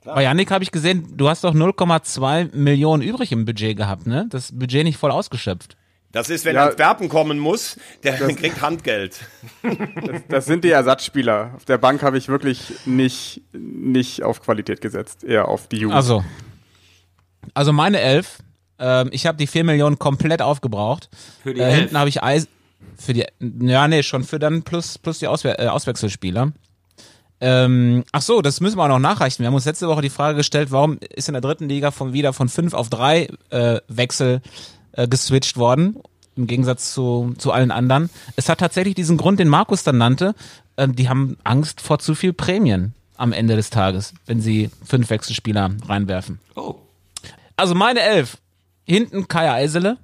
[0.06, 4.26] Bei Yannick habe ich gesehen, du hast doch 0,2 Millionen übrig im Budget gehabt, ne?
[4.30, 5.78] Das Budget nicht voll ausgeschöpft.
[6.12, 6.68] Das ist, wenn Ja.
[6.68, 9.20] Antwerpen kommen muss, der kriegt Handgeld.
[10.30, 11.54] Das sind die Ersatzspieler.
[11.56, 15.96] Auf der Bank habe ich wirklich nicht, nicht auf Qualität gesetzt, eher auf die Jugend.
[15.96, 16.24] Also.
[17.56, 18.40] Also meine Elf,
[18.80, 21.10] ähm, ich habe die 4 Millionen komplett aufgebraucht.
[21.42, 21.76] Für die äh, Elf.
[21.80, 22.48] Hinten habe ich Eis,
[22.98, 23.26] für die,
[23.60, 26.52] ja nee, schon für dann plus, plus die Auswe äh, Auswechselspieler.
[27.42, 29.40] Ähm, ach so, das müssen wir auch noch nachreichen.
[29.40, 32.14] Wir haben uns letzte Woche die Frage gestellt, warum ist in der dritten Liga von
[32.14, 34.42] wieder von fünf auf drei äh, Wechsel
[34.94, 35.98] äh, geswitcht worden,
[36.38, 38.10] im Gegensatz zu, zu allen anderen.
[38.38, 40.36] Es hat tatsächlich diesen Grund, den Markus dann nannte.
[40.78, 45.10] Ähm, die haben Angst vor zu viel Prämien am Ende des Tages, wenn sie fünf
[45.10, 46.40] Wechselspieler reinwerfen.
[46.56, 46.76] Oh.
[47.58, 48.38] Also meine Elf.
[48.86, 49.98] Hinten Kai Eisele.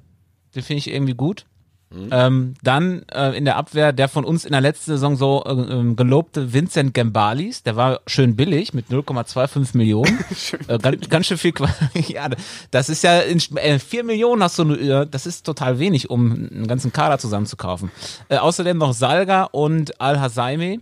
[0.55, 1.45] Den finde ich irgendwie gut.
[1.91, 5.51] Ähm, dann äh, in der Abwehr der von uns in der letzten Saison so äh,
[5.51, 10.19] ähm, gelobte Vincent Gambalis, der war schön billig mit 0,25 Millionen.
[10.67, 11.51] äh, ganz, ganz schön viel.
[11.51, 12.29] Qua ja,
[12.69, 16.11] das ist ja in, äh, 4 Millionen hast du nur, äh, das ist total wenig,
[16.11, 17.91] um einen ganzen Kader zusammenzukaufen.
[18.29, 20.81] Äh, außerdem noch Salga und Al-Hasaimi.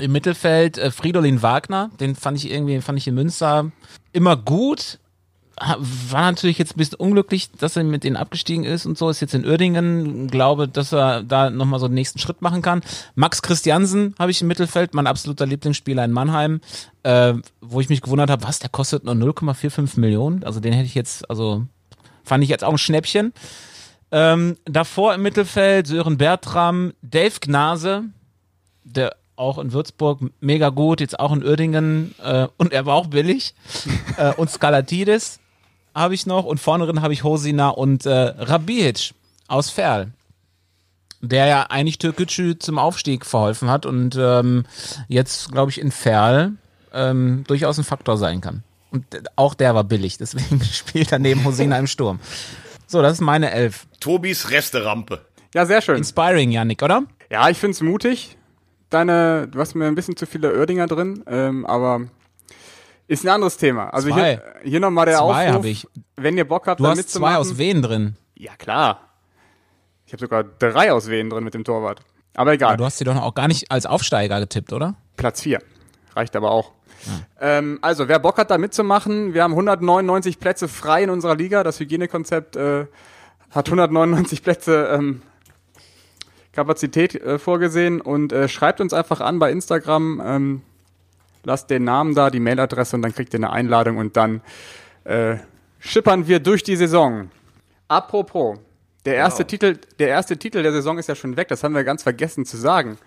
[0.00, 3.70] Im Mittelfeld äh, Fridolin Wagner, den fand ich irgendwie, fand ich in Münster
[4.12, 4.98] immer gut.
[5.60, 9.08] War natürlich jetzt ein bisschen unglücklich, dass er mit denen abgestiegen ist und so.
[9.10, 12.82] Ist jetzt in Uerdingen, glaube, dass er da nochmal so den nächsten Schritt machen kann.
[13.14, 16.60] Max Christiansen habe ich im Mittelfeld, mein absoluter Lieblingsspieler in Mannheim,
[17.02, 20.44] äh, wo ich mich gewundert habe, was, der kostet nur 0,45 Millionen?
[20.44, 21.64] Also den hätte ich jetzt, also
[22.24, 23.32] fand ich jetzt auch ein Schnäppchen.
[24.10, 28.04] Ähm, davor im Mittelfeld Sören Bertram, Dave Gnase,
[28.84, 33.06] der auch in Würzburg mega gut, jetzt auch in Uerdingen äh, und er war auch
[33.06, 33.54] billig.
[34.16, 35.40] äh, und Skalatidis
[35.98, 39.14] habe ich noch und vorne drin habe ich Hosina und äh, Rabic
[39.48, 40.12] aus Ferl,
[41.20, 44.64] der ja eigentlich Türkgücü zum Aufstieg verholfen hat und ähm,
[45.08, 46.52] jetzt, glaube ich, in Ferl
[46.92, 48.62] ähm, durchaus ein Faktor sein kann.
[48.90, 52.20] Und äh, auch der war billig, deswegen spielt er neben Hosina im Sturm.
[52.86, 53.86] So, das ist meine Elf.
[54.00, 55.20] Tobis Resterampe.
[55.54, 55.96] Ja, sehr schön.
[55.96, 57.04] Inspiring, Yannick, oder?
[57.30, 58.36] Ja, ich find's mutig.
[58.90, 62.06] Deine, du hast mir ein bisschen zu viele Oerdinger drin, ähm, aber
[63.08, 63.88] ist ein anderes Thema.
[63.92, 64.40] Also Zwei.
[64.62, 65.86] hier, hier nochmal der Zwei Aufruf, ich.
[66.16, 68.16] wenn ihr Bock habt, Du da hast zwei aus Wien drin.
[68.34, 69.00] Ja, klar.
[70.06, 72.00] Ich habe sogar drei aus Wien drin mit dem Torwart.
[72.34, 72.68] Aber egal.
[72.68, 74.94] Aber du hast sie doch auch gar nicht als Aufsteiger getippt, oder?
[75.16, 75.60] Platz 4.
[76.14, 76.72] Reicht aber auch.
[77.40, 81.64] Ähm, also, wer Bock hat, da mitzumachen, wir haben 199 Plätze frei in unserer Liga.
[81.64, 82.86] Das Hygienekonzept äh,
[83.50, 85.22] hat 199 Plätze ähm,
[86.52, 90.22] Kapazität äh, vorgesehen und äh, schreibt uns einfach an bei Instagram.
[90.24, 90.62] Ähm,
[91.44, 94.40] lasst den Namen da, die Mailadresse und dann kriegt ihr eine Einladung und dann
[95.04, 95.36] äh,
[95.78, 97.30] schippern wir durch die Saison.
[97.88, 98.58] Apropos,
[99.04, 101.84] der erste, Titel, der erste Titel der Saison ist ja schon weg, das haben wir
[101.84, 102.98] ganz vergessen zu sagen.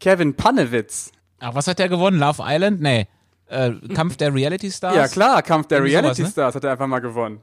[0.00, 1.12] Kevin Pannewitz
[1.44, 2.20] Ach, was hat der gewonnen?
[2.20, 2.80] Love Island?
[2.80, 3.08] Nee.
[3.48, 4.94] Äh, Kampf der Reality Stars?
[4.94, 6.28] Ja klar, Kampf der Irgendwie sowas, Reality ne?
[6.28, 7.40] Stars hat er einfach mal gewonnen.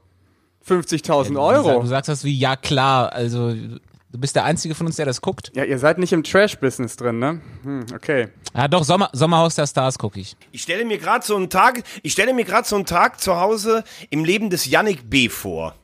[0.65, 1.81] 50.000 Du, Euro.
[1.81, 3.53] du sagst das wie, ja klar, also
[4.11, 5.51] du bist der Einzige von uns, der das guckt.
[5.55, 7.41] Ja, ihr seid nicht im Trash-Business drin, ne?
[7.63, 8.29] Hm, okay.
[8.55, 10.35] Ja doch, Sommer, Sommerhaus der Stars gucke ich.
[10.51, 13.39] Ich stelle mir gerade so einen Tag, ich stelle mir gerade so einen Tag zu
[13.39, 15.29] Hause im Leben des Yannick B.
[15.29, 15.75] vor.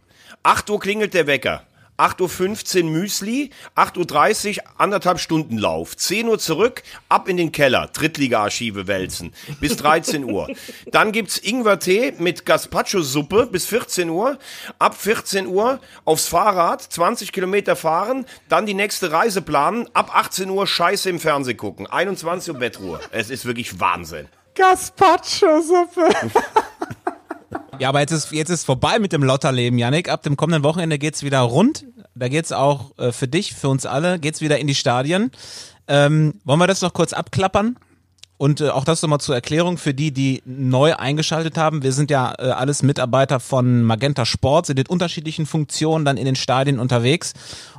[0.44, 1.64] 8 Uhr klingelt der Wecker.
[1.98, 7.90] 8.15 Uhr Müsli, 8.30 Uhr anderthalb Stunden Lauf, 10 Uhr zurück, ab in den Keller,
[7.94, 10.48] Drittliga-Archive wälzen, bis 13 Uhr.
[10.92, 14.38] Dann gibt's Ingwertee mit Gazpacho-Suppe bis 14 Uhr,
[14.78, 20.50] ab 14 Uhr aufs Fahrrad, 20 Kilometer fahren, dann die nächste Reise planen, ab 18
[20.50, 23.00] Uhr Scheiße im Fernsehen gucken, 21 Uhr Bettruhe.
[23.12, 24.28] Es ist wirklich Wahnsinn.
[24.56, 26.10] Gazpacho-Suppe.
[27.80, 30.10] Ja, aber jetzt ist, jetzt ist vorbei mit dem Lotterleben, Yannick.
[30.10, 31.86] Ab dem kommenden Wochenende geht's wieder rund.
[32.16, 35.32] Da geht's auch äh, für dich, für uns alle, geht's wieder in die Stadien.
[35.88, 37.78] Ähm, wollen wir das noch kurz abklappern?
[38.38, 41.84] Und äh, auch das nochmal zur Erklärung für die, die neu eingeschaltet haben.
[41.84, 46.26] Wir sind ja äh, alles Mitarbeiter von Magenta Sport, sind in unterschiedlichen Funktionen dann in
[46.26, 47.34] den Stadien unterwegs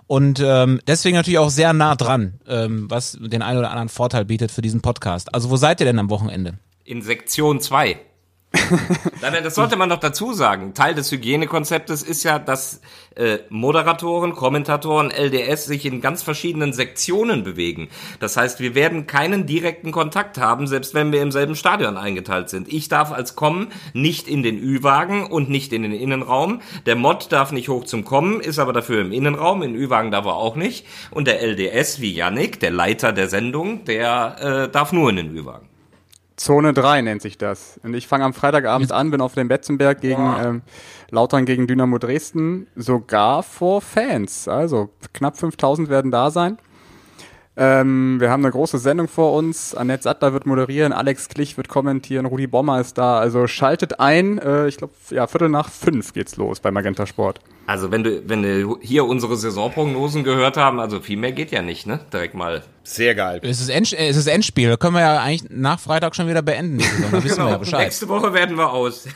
[0.07, 4.24] und ähm, deswegen natürlich auch sehr nah dran, ähm, was den einen oder anderen Vorteil
[4.24, 5.34] bietet für diesen Podcast.
[5.34, 6.55] Also wo seid ihr denn am Wochenende?
[6.84, 7.99] In Sektion 2.
[9.20, 10.74] Nein, das sollte man noch dazu sagen.
[10.74, 12.80] Teil des Hygienekonzeptes ist ja, dass
[13.14, 17.88] äh, Moderatoren, Kommentatoren, LDS sich in ganz verschiedenen Sektionen bewegen.
[18.20, 22.49] Das heißt, wir werden keinen direkten Kontakt haben, selbst wenn wir im selben Stadion eingeteilt
[22.49, 22.72] sind.
[22.72, 26.61] Ich darf als Kommen nicht in den Ü-Wagen und nicht in den Innenraum.
[26.86, 29.62] Der Mod darf nicht hoch zum Kommen, ist aber dafür im Innenraum.
[29.62, 30.86] In Ü-Wagen darf er auch nicht.
[31.11, 35.36] Und der LDS, wie Yannick, der Leiter der Sendung, der äh, darf nur in den
[35.36, 35.68] Ü-Wagen.
[36.37, 37.80] Zone 3 nennt sich das.
[37.82, 40.62] Und ich fange am Freitagabend an, bin auf dem Betzenberg gegen ähm,
[41.11, 44.47] Lautern gegen Dynamo Dresden, sogar vor Fans.
[44.47, 46.59] Also knapp 5000 werden da sein.
[47.59, 49.74] Ähm, wir haben eine große Sendung vor uns.
[49.74, 53.18] Annette Sattler wird moderieren, Alex Klich wird kommentieren, Rudi Bommer ist da.
[53.18, 54.38] Also schaltet ein.
[54.38, 57.40] Äh, ich glaube, ja, Viertel nach fünf geht's los bei Magenta Sport.
[57.66, 61.62] Also wenn du, wenn du hier unsere Saisonprognosen gehört haben, also viel mehr geht ja
[61.62, 62.00] nicht, ne?
[62.12, 62.62] Direkt mal.
[62.84, 63.40] Sehr geil.
[63.42, 64.68] Es ist, End, äh, es ist Endspiel.
[64.68, 66.80] Da können wir ja eigentlich nach Freitag schon wieder beenden.
[66.80, 67.11] Saison.
[67.11, 67.84] Da wissen wir ja Bescheid.
[67.86, 69.09] Nächste Woche werden wir aus.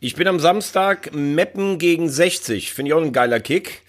[0.00, 2.72] Ich bin am Samstag Meppen gegen 60.
[2.72, 3.81] Finde ich auch ein geiler Kick.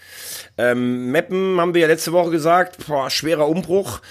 [0.57, 4.01] Ähm, Meppen haben wir ja letzte Woche gesagt, boah, schwerer Umbruch.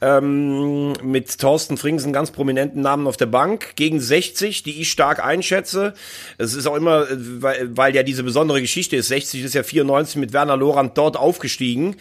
[0.00, 3.74] Ähm, mit Thorsten Frings einen ganz prominenten Namen auf der Bank.
[3.74, 5.94] Gegen 60, die ich stark einschätze.
[6.38, 9.08] Es ist auch immer, äh, weil, weil ja diese besondere Geschichte ist.
[9.08, 11.96] 60 ist ja 94 mit Werner Lorand dort aufgestiegen.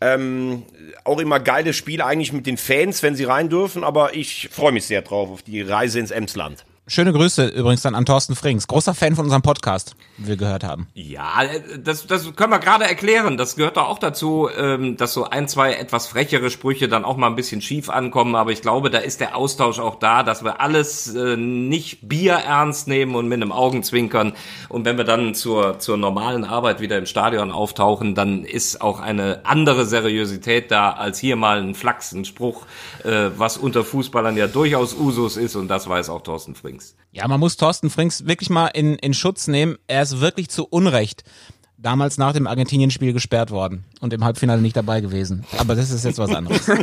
[0.00, 0.62] Ähm,
[1.02, 3.82] auch immer geiles Spiel eigentlich mit den Fans, wenn sie rein dürfen.
[3.82, 6.64] Aber ich freue mich sehr drauf auf die Reise ins Emsland.
[6.92, 8.66] Schöne Grüße übrigens dann an Thorsten Frings.
[8.66, 10.88] Großer Fan von unserem Podcast, wie wir gehört haben.
[10.94, 11.42] Ja,
[11.78, 13.36] das, das können wir gerade erklären.
[13.36, 17.16] Das gehört doch auch dazu, ähm, dass so ein, zwei etwas frechere Sprüche dann auch
[17.16, 18.34] mal ein bisschen schief ankommen.
[18.34, 22.32] Aber ich glaube, da ist der Austausch auch da, dass wir alles äh, nicht Bier
[22.32, 24.32] ernst nehmen und mit einem Augenzwinkern.
[24.68, 28.98] Und wenn wir dann zur, zur normalen Arbeit wieder im Stadion auftauchen, dann ist auch
[28.98, 32.66] eine andere Seriosität da, als hier mal ein Flachs, ein Spruch,
[33.04, 35.54] äh, was unter Fußballern ja durchaus Usus ist.
[35.54, 36.79] Und das weiß auch Thorsten Frings.
[37.12, 39.76] Ja, man muss Thorsten Frings wirklich mal in, in Schutz nehmen.
[39.86, 41.24] Er ist wirklich zu Unrecht
[41.76, 45.44] damals nach dem Argentinien-Spiel gesperrt worden und im Halbfinale nicht dabei gewesen.
[45.58, 46.70] Aber das ist jetzt was anderes.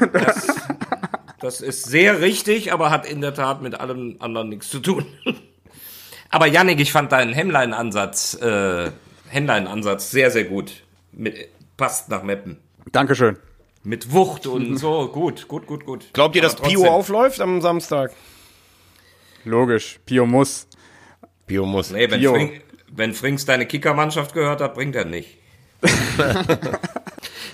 [1.40, 4.80] Das, das ist sehr richtig, aber hat in der Tat mit allem anderen nichts zu
[4.80, 5.06] tun.
[6.30, 8.92] Aber Yannick, ich fand deinen Hemline-Ansatz, äh,
[9.30, 10.84] Hemline-Ansatz sehr, sehr gut.
[11.12, 11.36] Mit,
[11.78, 12.58] passt nach Meppen.
[12.92, 13.38] Dankeschön.
[13.84, 16.08] Mit Wucht und so, gut, gut, gut, gut.
[16.12, 18.12] Glaubt ihr, dass Pio aufläuft am Samstag?
[19.46, 20.00] Logisch.
[20.06, 20.68] Pio muss.
[21.46, 21.92] Pio muss.
[21.92, 22.34] Nee, wenn, Pio.
[22.34, 22.62] Frink,
[22.92, 25.38] wenn Frings deine Kickermannschaft gehört hat, bringt er nicht.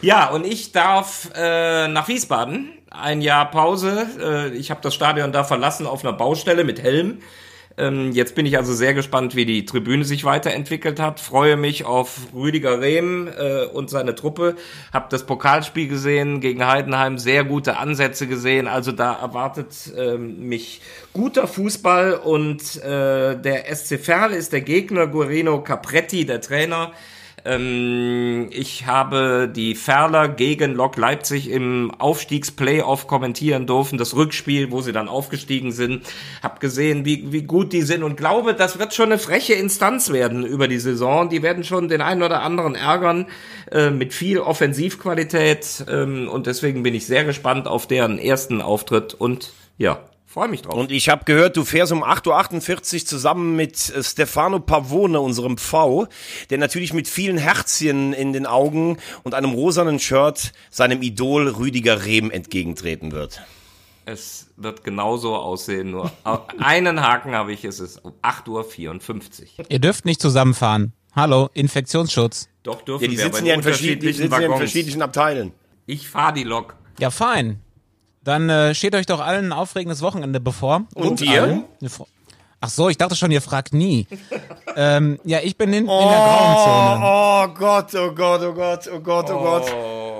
[0.01, 2.69] ja, und ich darf äh, nach Wiesbaden.
[2.89, 4.07] Ein Jahr Pause.
[4.19, 7.19] Äh, ich habe das Stadion da verlassen auf einer Baustelle mit Helm.
[7.75, 11.19] Ähm, jetzt bin ich also sehr gespannt, wie die Tribüne sich weiterentwickelt hat.
[11.19, 14.55] Freue mich auf Rüdiger Rehm äh, und seine Truppe.
[14.91, 18.67] Hab das Pokalspiel gesehen gegen Heidenheim, sehr gute Ansätze gesehen.
[18.67, 20.81] Also da erwartet ähm, mich
[21.13, 26.91] guter Fußball und äh, der SC Verl ist der Gegner, Guarino Capretti der Trainer.
[27.45, 34.81] Ähm, ich habe die Ferler gegen Lok Leipzig im Aufstiegsplayoff kommentieren dürfen, das Rückspiel, wo
[34.81, 36.03] sie dann aufgestiegen sind.
[36.41, 40.11] Hab gesehen, wie, wie gut die sind und glaube, das wird schon eine freche Instanz
[40.11, 41.29] werden über die Saison.
[41.29, 43.27] Die werden schon den einen oder anderen ärgern
[43.71, 49.13] äh, mit viel Offensivqualität ähm, und deswegen bin ich sehr gespannt auf deren ersten Auftritt
[49.13, 49.99] und ja,
[50.33, 50.73] freue mich drauf.
[50.73, 55.57] Und ich habe gehört, du fährst um 8.48 Uhr zusammen mit äh, Stefano Pavone, unserem
[55.57, 56.07] V,
[56.49, 62.05] der natürlich mit vielen Herzchen in den Augen und einem rosanen Shirt seinem Idol Rüdiger
[62.05, 63.41] Rehm entgegentreten wird.
[64.05, 66.11] Es wird genauso aussehen, nur
[66.59, 69.65] einen Haken habe ich, es ist um 8.54 Uhr.
[69.69, 70.93] Ihr dürft nicht zusammenfahren.
[71.15, 72.49] Hallo, Infektionsschutz.
[72.63, 74.57] Doch dürfen Ja, die wir, aber sitzen ja in, verschiedenen, die unterschiedlichen sitzen ja in
[74.57, 75.53] verschiedenen Abteilen.
[75.85, 76.75] Ich fahre die Lok.
[76.99, 77.62] Ja, fein.
[78.23, 80.83] Dann äh, steht euch doch allen ein aufregendes Wochenende bevor.
[80.95, 81.43] Und dir?
[81.43, 81.63] allen.
[82.61, 84.07] Ach so, ich dachte schon, ihr fragt nie.
[84.77, 87.01] ähm, ja, ich bin in, in der grauen Zone.
[87.03, 89.73] Oh, oh Gott, oh Gott, oh Gott, oh Gott, oh, Gott.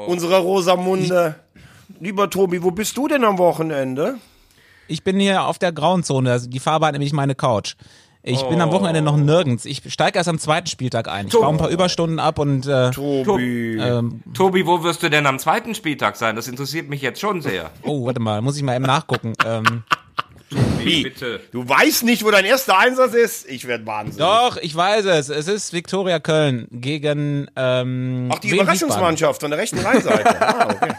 [0.07, 1.35] Unsere Rosamunde.
[2.01, 4.17] Lieber Tobi, wo bist du denn am Wochenende?
[4.89, 6.31] Ich bin hier auf der grauen Zone.
[6.31, 7.75] Also die Farbe hat nämlich meine Couch.
[8.25, 9.65] Ich bin am Wochenende noch nirgends.
[9.65, 11.27] Ich steige erst am zweiten Spieltag ein.
[11.27, 13.77] Ich baue ein paar Überstunden ab und äh, Tobi.
[13.77, 16.37] ähm, Tobi, wo wirst du denn am zweiten Spieltag sein?
[16.37, 17.69] Das interessiert mich jetzt schon sehr.
[17.83, 19.33] oh, warte mal, muss ich mal eben nachgucken.
[19.45, 19.83] ähm,
[20.79, 21.03] Wie?
[21.03, 21.41] Bitte.
[21.51, 23.49] Du weißt nicht, wo dein erster Einsatz ist?
[23.49, 24.19] Ich werde wahnsinnig.
[24.19, 25.27] doch, ich weiß es.
[25.27, 30.23] Es ist Viktoria Köln gegen ähm, Ach, die Wien Überraschungsmannschaft von der rechten Rheinseite.
[30.39, 30.93] Ah, okay.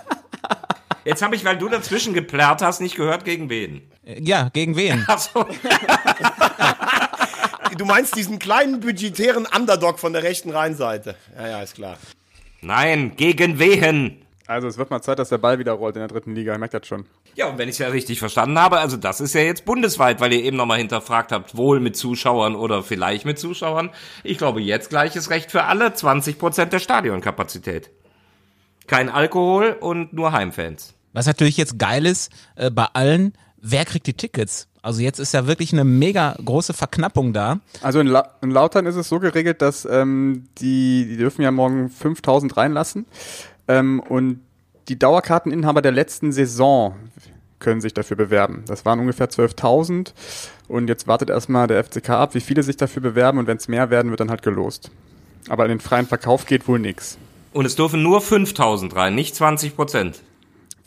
[1.04, 3.82] Jetzt habe ich, weil du dazwischen geplärrt hast, nicht gehört, gegen wen.
[4.04, 5.04] Ja, gegen wen?
[5.06, 5.46] Achso.
[7.76, 11.16] Du meinst diesen kleinen budgetären Underdog von der rechten Rheinseite.
[11.36, 11.96] Ja, ja, ist klar.
[12.60, 14.24] Nein, gegen wen?
[14.46, 16.52] Also es wird mal Zeit, dass der Ball wieder rollt in der dritten Liga.
[16.52, 17.06] Ich merke das schon.
[17.34, 20.20] Ja, und wenn ich es ja richtig verstanden habe, also das ist ja jetzt bundesweit,
[20.20, 23.90] weil ihr eben nochmal hinterfragt habt, wohl mit Zuschauern oder vielleicht mit Zuschauern.
[24.22, 27.90] Ich glaube, jetzt gleiches Recht für alle, 20% der Stadionkapazität.
[28.86, 30.94] Kein Alkohol und nur Heimfans.
[31.12, 33.32] Was natürlich jetzt geil ist äh, bei allen,
[33.64, 34.68] wer kriegt die Tickets?
[34.82, 37.60] Also jetzt ist ja wirklich eine mega große Verknappung da.
[37.80, 41.50] Also in, La in Lautern ist es so geregelt, dass ähm, die, die dürfen ja
[41.50, 43.06] morgen 5000 reinlassen.
[43.66, 44.40] Ähm, und
[44.88, 46.94] die Dauerkarteninhaber der letzten Saison
[47.58, 48.64] können sich dafür bewerben.
[48.66, 50.12] Das waren ungefähr 12.000.
[50.68, 53.38] Und jetzt wartet erstmal der FCK ab, wie viele sich dafür bewerben.
[53.38, 54.90] Und wenn es mehr werden, wird dann halt gelost.
[55.48, 57.16] Aber in den freien Verkauf geht wohl nichts.
[57.54, 60.16] Und es dürfen nur 5000 rein, nicht 20%.